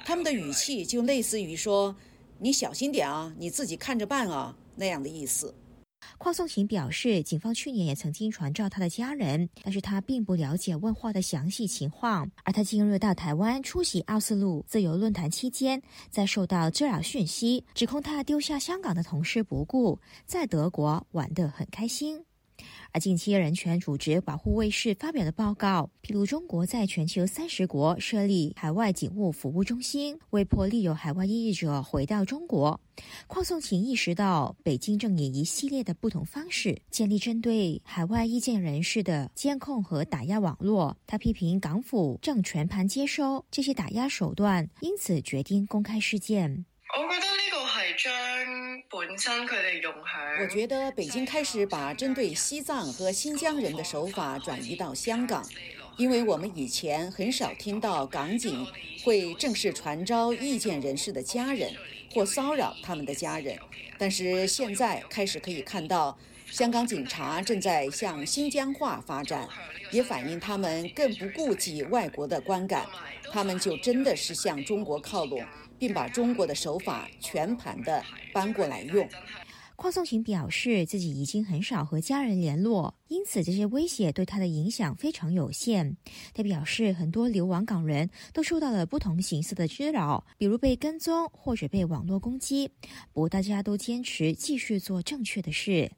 [0.04, 1.94] 他们的语气就类似于说
[2.38, 5.54] ：“你小心点啊，你自己看着办啊”那样的意思。
[6.18, 12.30] 邝颂琴表示，警方去年也曾经传召他的家人，但是他并不了解问话的详细情况。
[12.44, 22.24] 而他近日到台湾出席奥斯陆自由论坛期间，在受到滋扰讯息，指控他丢下香港的同事不顾，在德国玩得很开心。
[22.94, 32.80] 而近期人权组织保护卫士发表的报告披露，中国在全球三十国设立海外警务服务中心，为迫利有海外异议者回到中国。
[33.26, 40.96] 邝颂琴意识到，北京正以一系列的不同方式建立针对海外意见人士的监控和打压网络。
[41.04, 46.64] 他批评港府正全盘接收这些打压手段，因此决定公开事件。
[46.96, 48.33] 我觉得呢个系将
[48.94, 50.40] 本身佢哋用向。
[50.40, 55.44] 我觉得北京开始把针对西藏和新疆人的手法转移到香港，
[55.96, 58.64] 因为我们以前很少听到港警
[59.02, 61.72] 会正式传召意见人士的家人
[62.14, 63.58] 或骚扰他们的家人，
[63.98, 66.16] 但是现在开始可以看到，
[66.48, 69.48] 香港警察正在向新疆化发展，
[69.90, 72.86] 也反映他们更不顾及外国的观感，
[73.32, 75.42] 他们就真的是向中国靠拢。
[75.78, 78.02] 并把中国的手法全盘的
[78.32, 79.08] 搬过来用。
[79.76, 85.96] 邝颂琴表示，自己已经很少和家人联络，因此这些威胁对他的影响非常有限。
[86.32, 92.68] 他表示，很多流亡港人都受到了不同形式的滋扰，比如被跟踪或者被网络攻击。
[93.12, 95.90] 不过，大家都坚持继续做正确的事。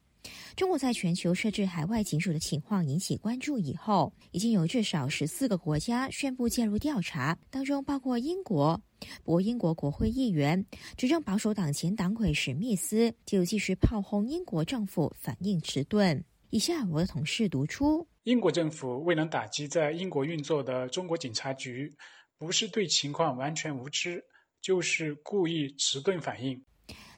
[0.56, 8.80] 中国在全球设置海外警署的情况引起关注以后，已经有至少十四个国家宣布介入调查，当中包括英国。
[9.22, 10.64] 不过，英国国会议员、
[10.96, 16.24] 执政保守党前党魁史密斯就继续炮轰英国政府反应迟钝。
[16.48, 21.94] 以下我的同事读出：英国政府未能打击在英国运作的中国警察局，
[22.38, 24.24] 不是对情况完全无知，
[24.62, 26.64] 就是故意迟钝反应。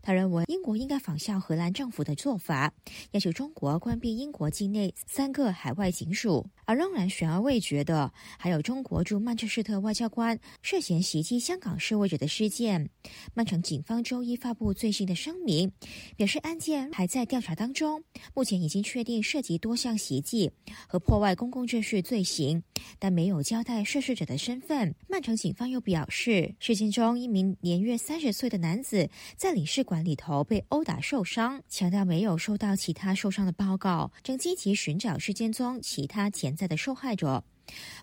[0.02, 2.72] 他认为英国应该仿效荷兰政府的做法，
[3.12, 6.46] 要求中国关闭英国境内三个海外警署。
[6.64, 12.90] 而仍然悬而未决的，还有中国驻曼彻斯特外交官涉嫌袭击香港示威者的事件。
[13.32, 15.72] 曼城警方周一发布最新的声明，
[16.16, 20.50] 表示案件还在调查当中，目前已经确定涉及多项袭击
[20.86, 22.62] 和破坏公共秩序罪行，
[22.98, 24.94] 但没有交代涉事者的身份。
[25.08, 37.42] 曼城警方又表示，事件中一名年约三十岁的男子在领事馆里头被殴打受伤，强调没有收到其他受伤的报告，正积极寻找事件中其他潜在的受害者。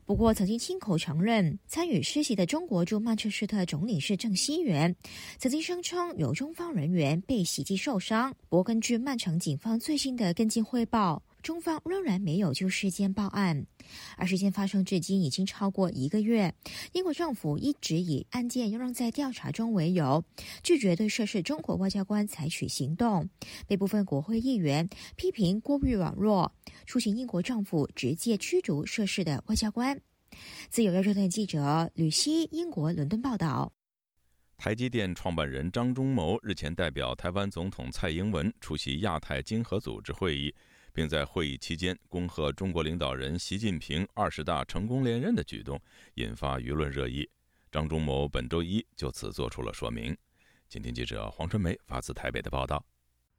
[0.04, 4.96] 不过，曾经亲口承认参与施袭的中国驻曼彻斯特总领事郑熙元，
[5.38, 8.34] 曾经声称有中方人员被袭击受伤。
[8.50, 11.22] 不过，根据曼城警方最新的跟进汇报。
[11.44, 13.64] 中方仍然没有就事件报案，
[14.18, 16.54] 而事件发生至今已经超过一个月。
[16.94, 20.24] 英国政府一直以案件仍在调查中为由，
[20.64, 23.30] 拒绝对涉事中国外交官采取行动。
[23.68, 26.52] 被部分国会议员批评过于软弱，
[26.86, 30.00] 出行英国政府直接驱逐涉事的外交官。
[30.70, 33.72] 自由亚洲电台记者吕希，英国伦敦报道。
[34.58, 40.54] 台积电创办人张忠谋日前代表台湾总统蔡英文出席亚太经合组织会议。
[40.96, 45.78] 并在会议期间恭贺中国领导人习近平二十大成功连任的举动，
[46.14, 47.30] 引发舆论热议。
[47.70, 50.18] 张忠谋本周一就此做出了说明。
[50.70, 52.82] 请听记者黄春梅发自台北的报道：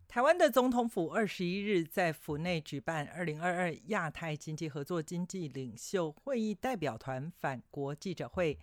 [0.07, 8.59] 台湾的总统府二十一日在府内举办二零二二亚太经济合作经济领袖会议代表团返国记者会，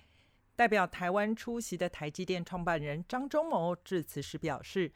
[0.56, 4.92] 代表台湾出席的台积电创办人张忠谋致辞时表示。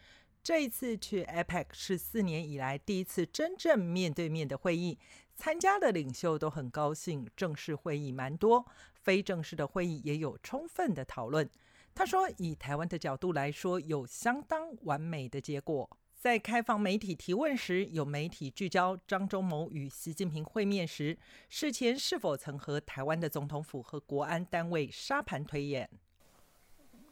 [0.48, 4.98] 这一次去 APEC 是四年以来第一次真正面对面的会议，
[5.36, 7.28] 参加的领袖都很高兴。
[7.36, 11.50] 正式会议蛮多，非正式的会议也有充分的讨论。
[11.94, 15.90] 他说，以台湾的角度来说，有相当完美的结果。
[16.16, 21.18] 在开放媒体提问时，有媒体聚焦张忠谋与习近平会面时，
[21.50, 25.90] 事前是否曾和台湾的总统府和国安单位沙盘推演？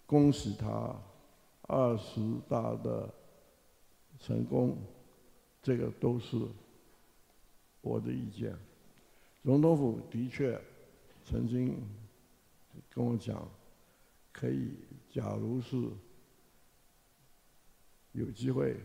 [0.06, 0.96] 恭喜他
[1.64, 3.14] 二十大的。
[4.26, 4.76] 成功，
[5.62, 6.36] 这个都是
[7.82, 8.58] 我的意见。
[9.44, 10.60] 总统府的确
[11.24, 11.80] 曾经
[12.90, 13.48] 跟我讲，
[14.34, 14.72] 可以，
[15.12, 15.78] 假如是
[18.14, 18.76] 有机会，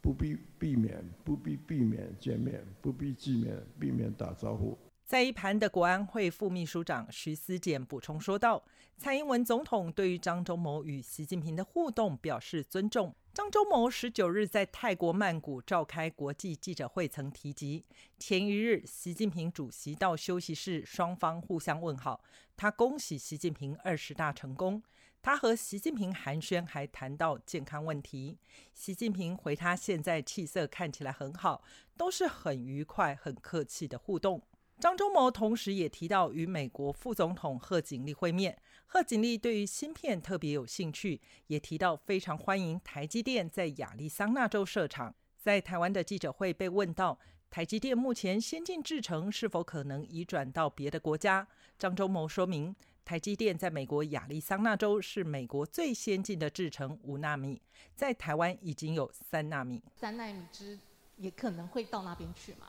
[0.00, 4.78] 不必避免，不必避免见面，不必避免避免打招呼。
[5.12, 8.64] 在一旁的国安会副秘书长徐思俭补充说道
[8.96, 13.14] ：“蔡英文总统对于张忠谋与习近平的互动表示尊重。
[13.34, 17.84] 张忠谋十九日在泰国曼谷召开国际记者会，曾提及
[18.18, 22.24] 前一日习近平主席到休息室，双方互相问好，
[22.56, 24.82] 他恭喜习近平二十大成功。
[25.20, 28.38] 他和习近平寒暄，还谈到健康问题。
[28.72, 31.62] 习近平回他现在气色看起来很好，
[31.98, 34.40] 都是很愉快、很客气的互动。”
[34.82, 45.14] 张忠谋同时也提到与美国副总统贺锦丽会面，贺锦丽对于芯片特别有兴趣，也提到非常欢迎台积电在亚利桑那州设厂。
[45.38, 47.16] 在台湾的记者会被问到
[47.48, 51.46] 台积电目前先进制程是否可能移转到别的国家，
[51.78, 52.74] 张忠谋说明，
[53.04, 57.62] 台积电在美国亚利桑那州是美国最先进的制程五纳米，
[57.94, 60.76] 在台湾已经有三纳米，三纳米之
[61.18, 62.66] 也可能会到那边去吗？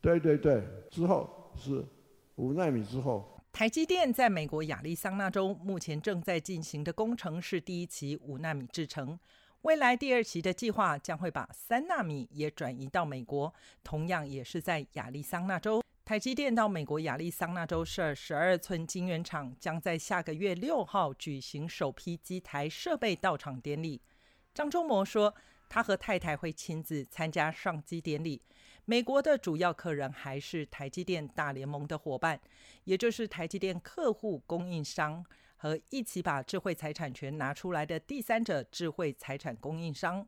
[0.00, 1.38] 对对对，之后。
[1.56, 1.84] 是
[2.36, 9.18] 五纳米之后，台积电在美国亚利桑那州目前正在进行的工程是第一期五纳米制程，
[9.62, 13.52] 未来第二期的计划将会把三纳米也转移到美国，
[13.84, 15.82] 同样也是在亚利桑那州。
[16.02, 24.00] 台积电到美国亚利桑那州设十二寸晶圆厂，将在下个月六号举行首批机台设备到场典礼。
[24.52, 25.32] 张忠谋说，
[25.68, 28.42] 他和太太会亲自参加上机典礼。
[28.90, 32.40] 美国的主要客人还是台积电大联盟的伙伴，
[32.82, 35.24] 也就是台积电客户供应商，
[35.58, 40.26] 和一起把智慧财产权拿出来的第三者智慧财产供应商。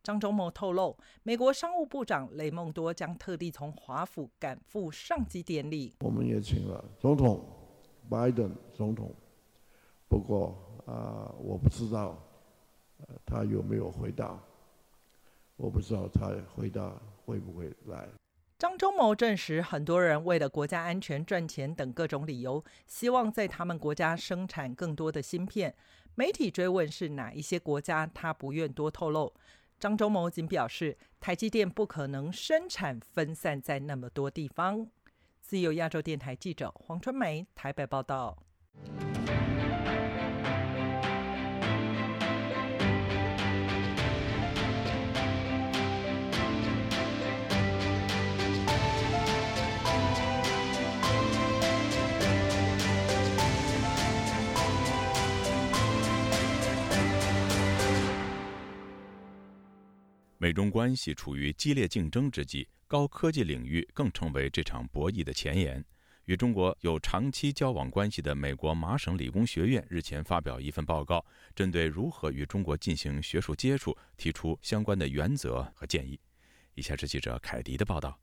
[0.00, 5.92] 张忠谋透露，美国商务部长雷蒙多将特地从华府赶赴上级典礼。
[5.98, 7.44] 我们也请了总统
[8.08, 9.12] 拜登总统，
[10.08, 12.16] 不过啊，我不知道
[13.26, 14.40] 他有没有回答，
[15.56, 16.92] 我不知道他回答
[17.28, 18.08] 会不会来。
[18.58, 25.74] 张忠谋证实，很多人为了国家安全、赚钱等各种理由，希望在他们国家生产更多的芯片。
[26.14, 29.32] 媒体追问是哪一些国家，他不愿多透露。
[29.78, 34.88] 张忠谋仅表示，台积电不可能生产分散在那么多地方。
[35.40, 38.36] 自由亚洲电台记者黄春梅台北报道。
[60.40, 65.84] 美中关系处于激烈竞争之际，高科技领域更成为这场博弈的前沿。
[66.26, 71.26] 与中国有长期交往关系的美国麻省理工学院日前发表一份报告，
[71.56, 76.20] 针对如何与中国进行学术接触，提出相关的原则和建议。
[76.74, 78.20] 以下是记者凯迪的报道。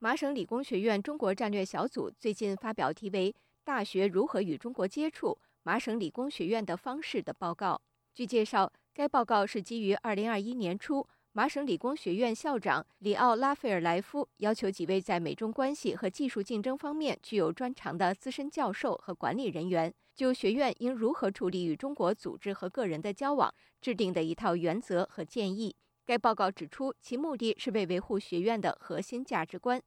[0.00, 3.30] 麻省理工学院中国战略小组最近发表题为
[3.62, 7.80] 《大学如何与中国接触：麻省理工学院的方式》的报告。
[8.12, 11.06] 据介绍，该报告是基于2021年初。
[11.40, 25.74] 麻省理工学院校长里奥·拉斐尔莱夫要求几位在美中关系和技术竞争方面具有专长的资深教授和管理人员，就学院应如何处理与中国组织和个人的交往制定的一套原则和建议。
[26.04, 29.80] 该报告指出，其目的是为维护学院的核心价值观，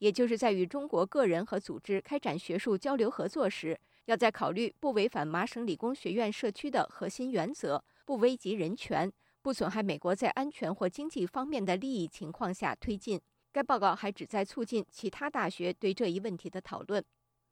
[0.00, 9.10] 也就是在与中国个人和组织开展学术交流合作时，要在考虑不违反麻省理工学院社区的核心原则、不危及人权。
[9.48, 13.18] 不损害美国在安全或经济方面的利益情况下推进。
[13.50, 17.02] 该报告还旨在促进其他大学对这一问题的讨论。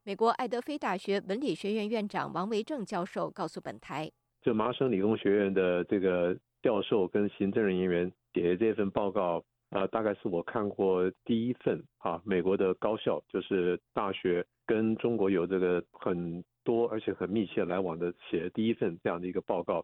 [0.05, 4.13] 美国爱德菲大学文理学院院长王维正教授告诉本台
[4.45, 19.83] ：“这麻省理工学院的这个教授跟行政人员写的这份报告，呃，大概是我看过第一份啊，美国的高校就是大学跟中国有这个很多而且很密切来往的写的第一份这样的一个报告。”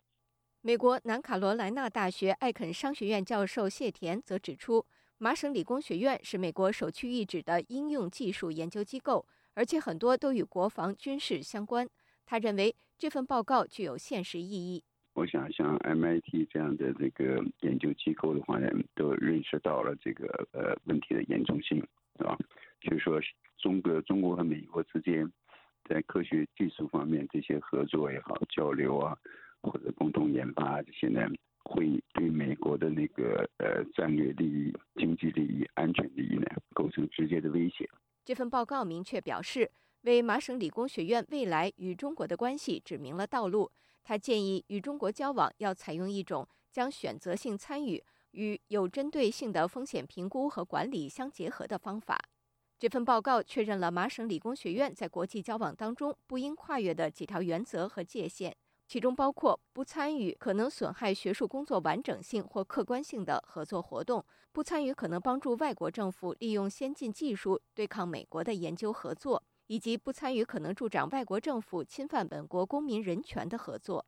[0.64, 4.86] 美国南卡罗来纳大学艾肯商学院教授谢田则指出，
[5.18, 11.88] 麻省理工学院是美国首屈一指的应用技术研究机构，而且很多都与国防军事相关。
[12.24, 14.84] 他认为这份报告具有现实意义。
[15.14, 21.84] 我想，像 MIT 这样的这个研究机构的话呢，都认识到了这个呃问题的严重性，
[22.18, 22.38] 是吧？
[22.80, 23.20] 就是说，
[23.58, 25.28] 中国中国和美国之间
[25.88, 29.18] 在科学技术方面这些合作也好，交流啊。
[29.62, 31.20] 或者共同研发这些呢，
[31.64, 37.88] 会对美国的那个呃战略利益、经济利益、安全利益呢构成直接的威胁。
[38.24, 39.70] 这份报告明确表示，
[40.02, 43.70] 为麻省理工学院未来与中国的关系指明了道路。
[44.04, 48.02] 他建议与中国交往要采用一种将选择性参与
[48.32, 52.18] 与有针对性的风险评估和管理相结合的方法。
[52.80, 58.56] 这份报告确认了麻省理工学院在国际交往当中不应跨越的几条原则和界限。
[58.86, 74.04] 其中包括不参与可能损害学术工作完整性或客观性的合作活动，不参与可能帮助外国政府利用先进技术对抗美国的研究合作，以及不参与可能助长外国政府侵犯本国公民人权的合作。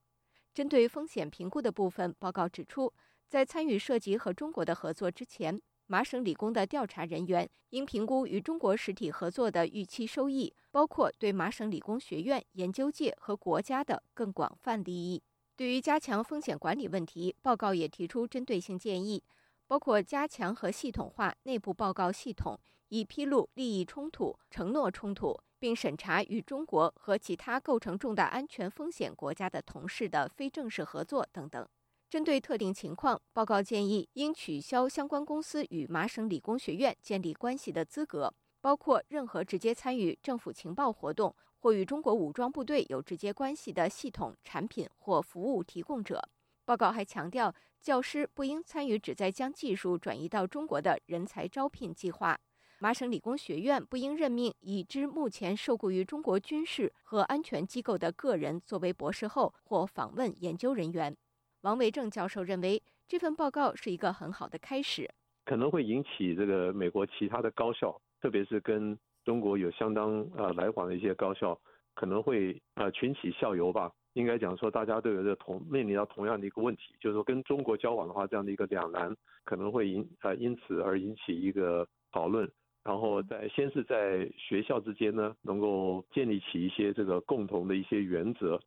[0.53, 2.93] 针对风险评估的部分，报告指出，
[3.27, 5.61] 在参与涉及和中国的合作之前。
[5.87, 15.23] 麻省理工的调查人员应评估与中国实体合作的预期收益，包括对麻省理工学院、研究界和国家的更广泛利益。
[15.57, 19.23] 对于加强风险管理问题，报告也提出针对性建议，
[19.67, 22.59] 包括加强和系统化内部报告系统，
[22.89, 31.69] 以披露利益冲突、承诺冲突，并审查与中国和其他构成重大安全风险国家的同事的非正式合作等等。
[32.15, 46.23] 针对特定情况，报告建议应取消相关公司与麻省理工学院建立关系的资格，包括任何直接参与政府情报活动或与中国武装部队有直接关系的系统、产品或服务提供者。
[46.65, 52.39] 报告还强调，教师不应参与旨在将技术转移到中国的人才招聘计划。
[52.79, 61.17] 麻省理工学院不应任命已知目前受雇于中国军事和安全机构的个人作为博士后或访问研究人员。
[61.65, 65.09] 王维正教授认为，这份报告是一个很好的开始，
[65.47, 71.59] 可能会引起这个美国其他的高校，特别是跟中国有相当呃来往的一些高校，
[71.95, 73.91] 可能会呃群起效尤吧。
[74.13, 82.47] 应该讲说，大家都有这同面临到同样的一个问题，就是说跟中国交往的话，这样的一个两难可能会引呃因此而引起一个讨论，
[82.85, 88.61] 然后在先是在学校之间呢，能够建立起一些这个共同的一些原则。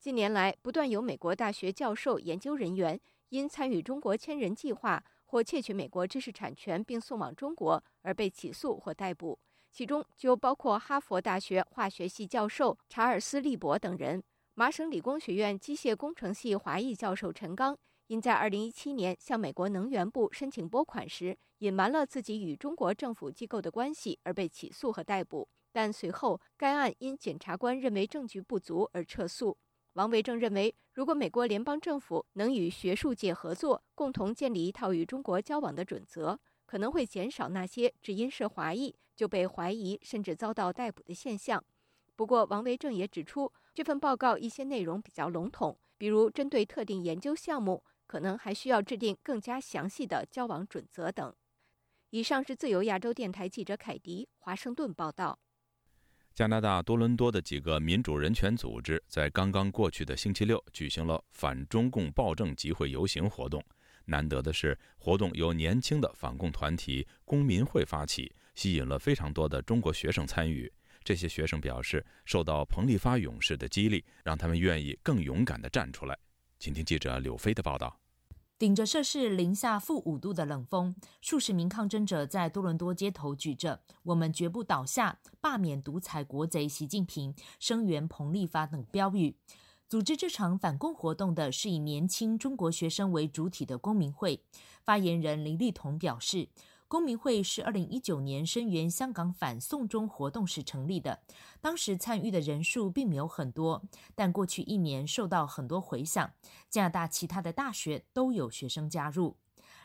[0.00, 2.98] 近年来，不断有美国大学教授、研究人员
[3.28, 9.38] 因参与中国千人计划或窃取美国知识产权并送往中国而被起诉或逮捕，
[9.70, 14.22] 其中就包括哈佛大学化学系教授查尔斯·利伯等人。
[14.54, 17.76] 麻省理工学院机械工程系华裔教授陈刚，
[18.06, 25.46] 因在2017年向美国能源部申请拨款时，隐瞒了自己与中国政府机构的关系，而被起诉和逮捕。
[25.70, 29.58] 但随后该案因检察官认为证据不足而撤诉。
[29.94, 41.62] 王维正认为，如果美国联邦政府能与学术界合作，共同建立一套与中国交往的准则，可能会减少那些只因是华裔就被怀疑甚至遭到逮捕的现象。
[42.14, 43.52] 不过，王维正也指出。
[43.72, 51.32] 这份报告一些内容比较笼统，比如针对特定研究项目，可能还需要制定更加详细的交往准则等。
[52.10, 55.38] 以上是自由亚洲电台记者凯迪华盛顿报道。
[56.34, 63.62] 加拿大多伦多的几个民主人权组织在刚刚过去的星期六举行了反中共暴政集会游行活动。
[64.06, 70.72] 难得的是，活动由年轻的反共团体公民会发起，吸引了非常多的中国学生参与。
[71.04, 76.18] 这些学生表示，受到彭立发勇士的激励，让他们愿意更勇敢地站出来。
[76.58, 77.99] 请听记者柳飞的报道。
[78.60, 89.38] 顶着摄氏零下负五度的冷风，数十名抗争者在多伦多街头举着“我们绝不倒下，罢免独裁国贼习近平，声援彭立发”等标语。
[89.88, 94.44] 组织这场反共活动的是以年轻中国学生为主体的公民会。
[94.84, 96.50] 发言人林立彤表示。
[96.90, 101.20] 公民会是二零一九年声援香港反送中活动时成立的，
[101.60, 103.84] 当时参与的人数并没有很多，
[104.16, 106.32] 但过去一年受到很多回响。
[106.68, 109.36] 加拿大其他的大学都有学生加入。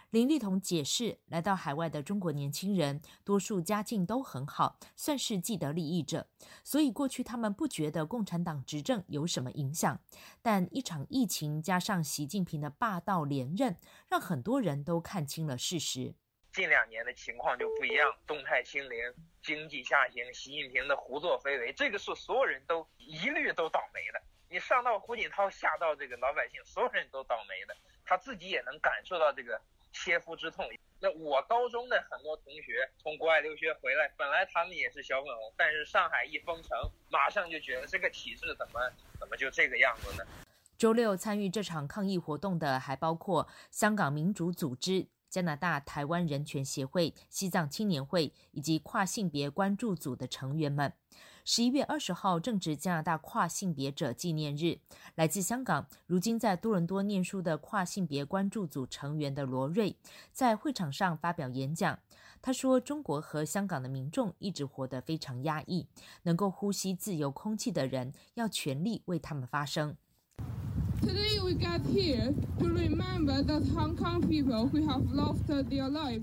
[0.10, 6.26] 林立彤解释，来到海外的中国年轻人多数家境都很好，算是既得利益者，
[6.64, 10.00] 所以过去他们不觉得共产党执政有什么影响。
[10.42, 13.78] 但一场疫情加上习近平的霸道连任，
[14.10, 16.16] 让很多人都看清了事实。
[16.56, 24.22] 近两年的情况就不一样，动态清零，经济下行，习近平的胡作非为，这个是所有人都一律都倒霉的。
[24.50, 27.76] 你上到胡锦涛，下到这个老百姓，所有人都倒霉的。
[28.06, 29.60] 他自己也能感受到这个
[29.92, 30.66] 切肤之痛。
[31.02, 38.80] 那我高中的很多同学从国外留学回来，本来他们也是小粉红，但是上海一封城，马上就觉得这个体制怎么
[39.20, 40.26] 怎么就这个样子呢？
[40.78, 45.08] 周六参与这场抗议活动的还包括香港民主组织。
[45.36, 50.94] 加拿大台湾人权协会、西藏青年会以及跨性别关注组的成员们。
[51.44, 54.80] 十一月二十号正值加拿大跨性别者纪念日。
[55.16, 59.98] 来自香港，如今在多伦多念书的跨性别关注组成员的罗瑞，
[60.32, 62.00] 在会场上发表演讲。
[62.42, 65.86] 他说：“中国和香港的民众一直活得非常压抑，
[66.24, 69.98] 能够呼吸自由空气的人，要全力为他们发声。”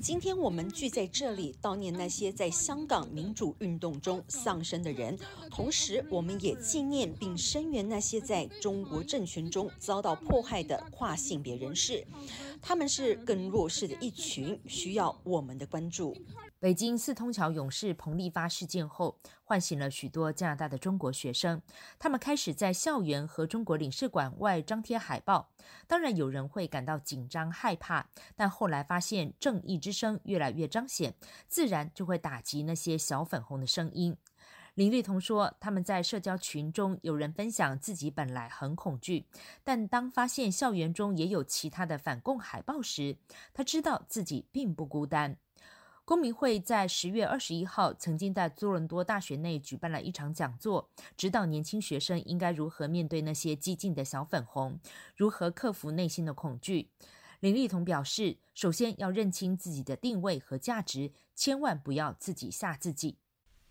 [0.01, 5.17] 今天我们聚在这里悼念那些在香港民主运动中丧生的人，
[5.51, 12.05] 同时我们也纪念并声援那些在中国政权中遭到迫害的跨性别人士。
[12.61, 16.17] 他们是更弱势的一群，需要我们的关注。
[16.63, 21.61] 北京四通桥勇士彭立发事件后，唤醒了许多加拿大的中国学生。
[21.99, 25.51] 他们开始在校园和中国领事馆外张贴海报。
[25.89, 28.07] 当然，有人会感到紧张害怕，
[28.37, 31.17] 但后来发现正义之声越来越彰显，
[31.49, 34.17] 自然就会打击那些小粉红的声音。
[34.75, 39.27] 林立彤说：“他们在社交群中有人分享自己本来很恐惧，
[39.65, 43.17] 但当发现校园中也有其他的反共海报时，
[43.53, 45.37] 他知道自己并不孤单。”
[46.13, 54.79] 公民会在十月二十一号曾经在多伦多大学内举办了一场讲座，指导年轻学生应该如何面对那些激进的小粉红，
[55.17, 56.91] 如何克服内心的恐惧。
[57.41, 63.17] 林立彤表示，首先要认清自己的定位和价值，千万不要自己吓自己。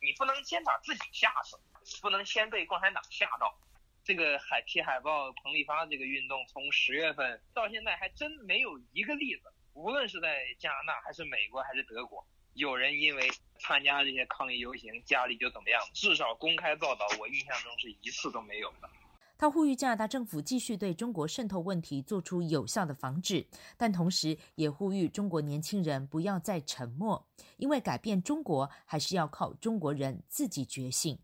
[0.01, 1.55] 你不能先把自己吓死，
[2.01, 3.55] 不能先被共产党吓到。
[4.03, 9.43] 这个海贴海报彭立发这个运动，从十月份到现在，还真没有一个例子。
[9.73, 15.81] 无论是在加拿大还是美国还是德国，有人因为参加这些抗议游行，家里就怎么样？
[15.93, 18.89] 至少公开报道，我印象中是一次都没有的。
[19.37, 31.17] 他呼吁加拿大政府继续对中国渗透问题做出有效的防治，但同时也呼吁中国年轻人不要再沉默，因为改变中国还是要靠中国人自己觉醒。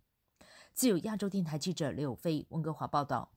[0.74, 3.32] 自由亚洲电台记者刘飞温哥华报道。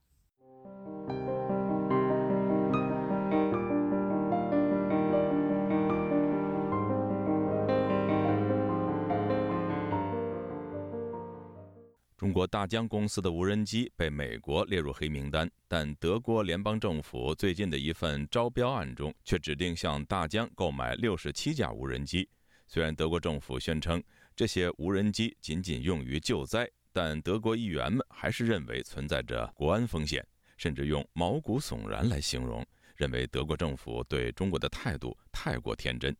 [12.21, 22.29] 中国大疆公司的无人机被美国列入黑名单，但德国联邦政府最近的一份招标案中却指定向大疆购买六十七架无人机。
[22.67, 23.99] 虽然德国政府宣称
[24.35, 30.23] 这些无人机仅仅用于救灾，但德国议员们还是认为存在着国安风险，
[30.57, 32.63] 甚至用毛骨悚然来形容，
[32.97, 36.15] 认为德国政府对中国的态度太过天真。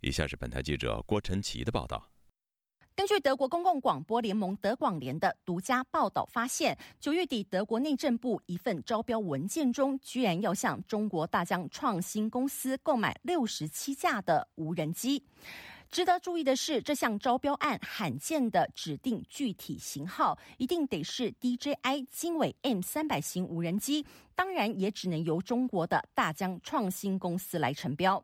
[0.00, 2.08] 以下是本台记者郭晨奇的报道。
[3.00, 15.24] 根据德国公共广播联盟德广联的独家报道发现，九月底德国内政部一份招标文件中，居然要向中国大疆创新公司购买六十七架的无人机。
[15.90, 28.22] 值得注意的是，这项招标案罕见的指定具体型号，一定得是 DJI 经纬 M 三百型无人机，当然也只能由中国的大疆创新公司来承标。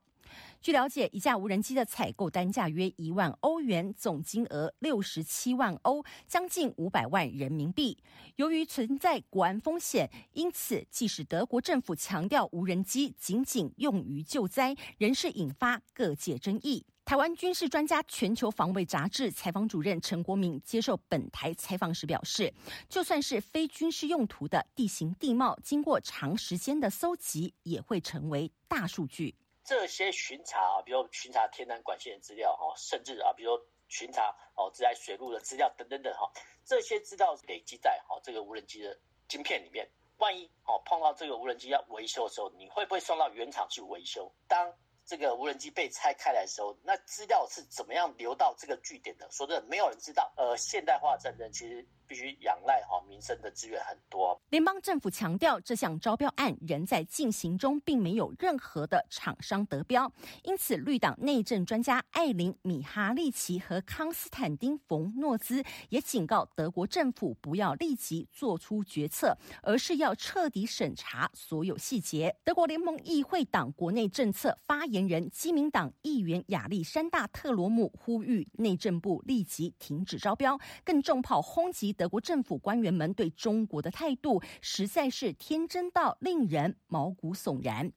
[0.60, 7.96] 据了解，一架无人机的采购单价约一万欧元，总金额六十七万欧，将近五百万人民币。
[8.36, 16.84] 由于存在国安风险，因此即使德国政府强调无人机仅仅用于救灾，仍是引发各界争议。
[17.04, 22.52] 台湾军事专家、全球防卫杂志采访主任陈国民接受本台采访时表示，
[22.88, 29.36] 就算是非军事用途的地形地貌，经过长时间的搜集，也会成为大数据。
[29.66, 33.58] 这些巡查啊，比如巡查天然管线的资料哈，甚至啊，比如
[33.88, 36.30] 巡查哦，自来水路的资料等等等哈，
[36.64, 38.96] 这些资料累积在哈这个无人机的
[39.28, 39.90] 晶片里面。
[40.18, 44.32] 万一哦碰到这个无人机要维修的时候，你会不会送到原厂去维修？
[44.48, 44.72] 当
[45.04, 49.28] 这个无人机被拆开来的时候，那资料是怎么样流到这个据点的？
[49.30, 50.32] 说真的，没有人知道。
[50.36, 51.86] 呃，现代化战争其实。
[52.06, 54.40] 必须仰赖哈民生的资源很多。
[54.50, 60.10] 联邦政府强调，这项招标案仍在进行中，并没有任何的厂商得标。
[60.44, 72.36] 因此，绿党内政专家艾琳·米哈利奇和康斯坦丁·冯诺兹也警告德国政府，不要立即做出决策，而是要彻底审查所有细节。
[72.44, 81.95] 德国联盟议会党国内政策发言人基民党议员亚历山大·特罗姆呼吁内政部立即停止招标，更重炮轰击。
[81.96, 87.92] 德国政府官员们对中国的态度实在是天真到令人毛骨悚然。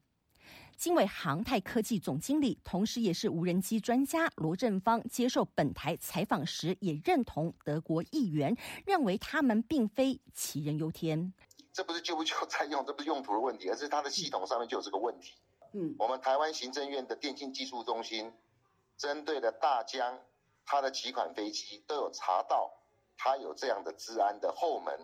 [0.76, 11.34] 经纬航太科技总经理，同时也是无人机专家罗振芳接受本台采访时，也认同德国议员认为他们并非杞人忧天。
[11.70, 15.34] 这不是救不救在用，这不是用途的问题，而是它的系统上面就有这个问题。
[15.74, 18.32] 嗯，我们台湾行政院的电信技术中心
[18.96, 20.18] 针对的大疆，
[20.64, 22.72] 它的几款飞机都有查到。
[23.22, 24.98] 它有这样的治安的后门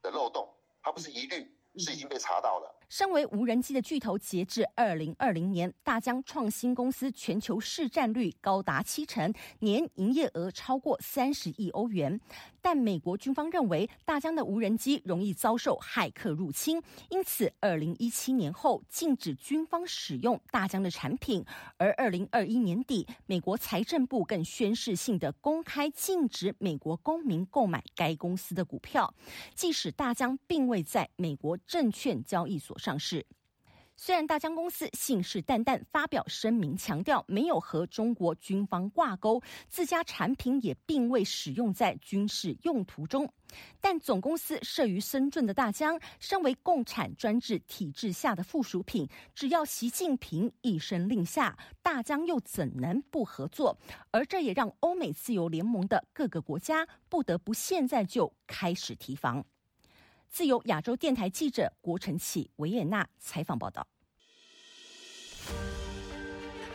[0.00, 0.48] 的漏洞，
[0.80, 2.72] 他不是疑虑，是已经被查到了。
[2.88, 12.20] 身为无人机的巨头，截至二零二零年，大疆创新公司全球市占率高达七成，年营业额超过三十亿欧元。
[12.62, 16.80] 但美国军方认为，大疆的无人机容易遭受骇客入侵，
[17.10, 21.44] 因此二零一七年后禁止军方使用大疆的产品。
[21.76, 29.12] 而二零二一年底，美国财政部更宣示性的公开禁止美国公民购买该公司的股票，
[29.54, 32.75] 即使大疆并未在美国证券交易所。
[32.78, 33.26] 上市。
[33.98, 43.26] 虽然大疆公司信誓旦旦发表声明，强调没有和中国军方挂钩，自家产品也并未使用在军事用途中，
[43.80, 53.78] 但总公司设于深圳的大疆，身为共产专制体制下的附属品，只要习近平一声令下，大疆又怎能不合作？
[54.10, 59.42] 而这也让欧美自由联盟的各个国家不得不现在就开始提防。
[60.36, 63.86] 自由亚洲电台记者郭晨启维也纳采访报道：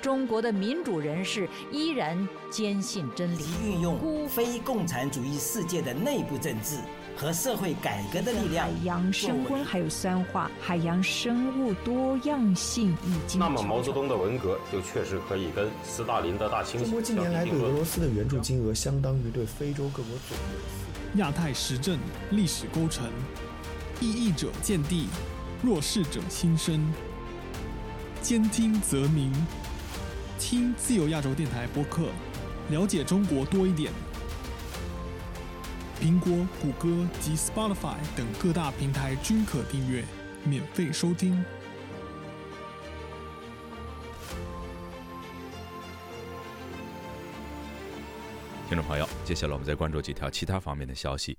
[0.02, 6.80] 中国的民主人士依然坚信真理，运用非共产主义世界的内部政治
[7.16, 8.66] 和社会改革的力量。
[8.66, 13.40] 海洋升温还有酸化，海洋生物多样性已经。
[13.40, 16.86] 那么毛泽东的文革就确实可以跟斯大林的大清洗。
[16.86, 21.20] 中国近年来对俄罗斯的援助金额相当于对非洲各国总和。
[21.20, 22.00] 亚太时政
[22.32, 23.12] 历史构成。
[24.02, 25.08] 异议者见地，
[25.62, 26.92] 弱势者心声。
[28.20, 29.32] 兼听则明，
[30.40, 32.10] 听自由亚洲电台播客，
[32.72, 33.94] 了解中国多一点。
[36.02, 40.04] 苹果、谷歌及 Spotify 等各大平台均可订阅，
[40.44, 41.46] 免费收听。
[48.68, 51.38] 听众朋友，接下来我们再关注几条其他方面的消息。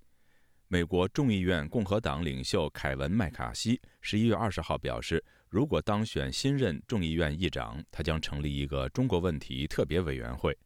[0.72, 10.56] 美国众议院共和党领袖凯文·麦卡锡十一月二十号表示，如果当选新任众议院议长，他将成立一个中国问题特别委员会。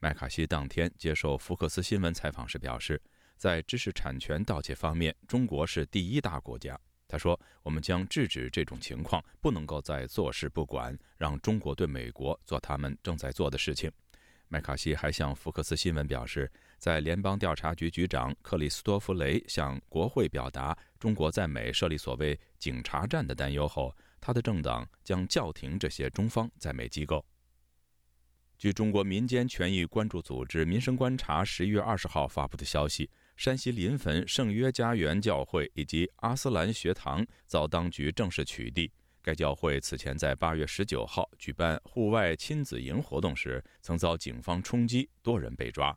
[0.00, 3.00] 麦卡锡当天接受福克斯新闻采访时表示，
[3.38, 6.78] 在知识产权盗窃方面，中国是第一大国家。
[7.08, 13.90] 他说：“我们将制止这种情况，不能够再坐视不管，让中国对美国做他们正在做的事情。”
[14.50, 27.24] 麦卡锡还向福克斯新闻表示，在联邦调查局局长克里斯多弗雷向国会表达中国在美设立所谓“警察站”的担忧后，他的政党将叫停这些中方在美机构。
[28.56, 38.90] 据中国民间权益关注组织“民生观察”十一月二十号发布的消息，山西临汾圣约家园教会以及阿斯兰学堂遭当局正式取缔。
[39.20, 45.96] 该教会此前在八月十九号举办户外亲子营活动时，曾遭警方冲击，多人被抓。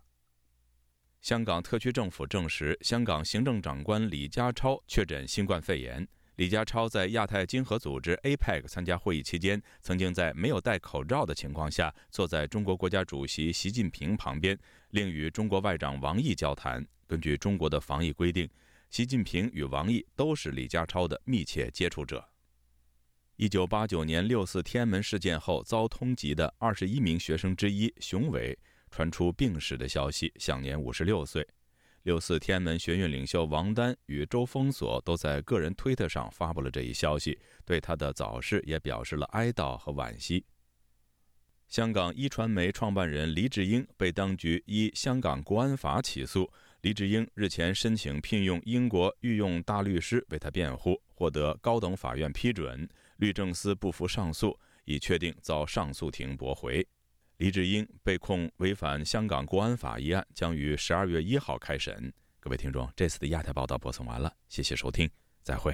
[1.22, 6.06] 香港特区政府证实，香港行政长官李家超确诊新冠肺炎。
[6.38, 14.58] 李家超在亚太经合组织 APEC 参加会议期间，曾经在没有戴口罩的情况下，坐在中国国家主席习近平旁边，
[14.90, 16.84] 另与中国外长王毅交谈。
[17.06, 18.50] 根据中国的防疫规定，
[18.90, 22.28] 习近平与王毅都是李家超的密切接触者。
[23.36, 28.58] 一九八九年六四天安门事件后遭通缉的二十一名学生之一熊伟
[28.92, 31.48] 传出病逝的消息，享年五十六岁。
[32.04, 40.46] 六四天安门学运领袖王丹与周峰锁都在个人推特上发布了这一消息，对他的早逝也表示了哀悼和惋惜。
[41.68, 46.52] 香港一传媒创办人黎智英被当局依香港国安法起诉。
[46.82, 52.90] 黎智英日前申请聘用英国御用大律师为他辩护，获得高等法院批准。
[53.18, 56.86] 律政司不服上诉，已确定遭上诉庭驳回。
[57.42, 62.14] 黎智英被控违反香港国安法一案，将于十二月一号开审。
[62.40, 65.10] 各位听众，这次的亚太报道播送完了，谢谢收听，
[65.42, 65.74] 再会。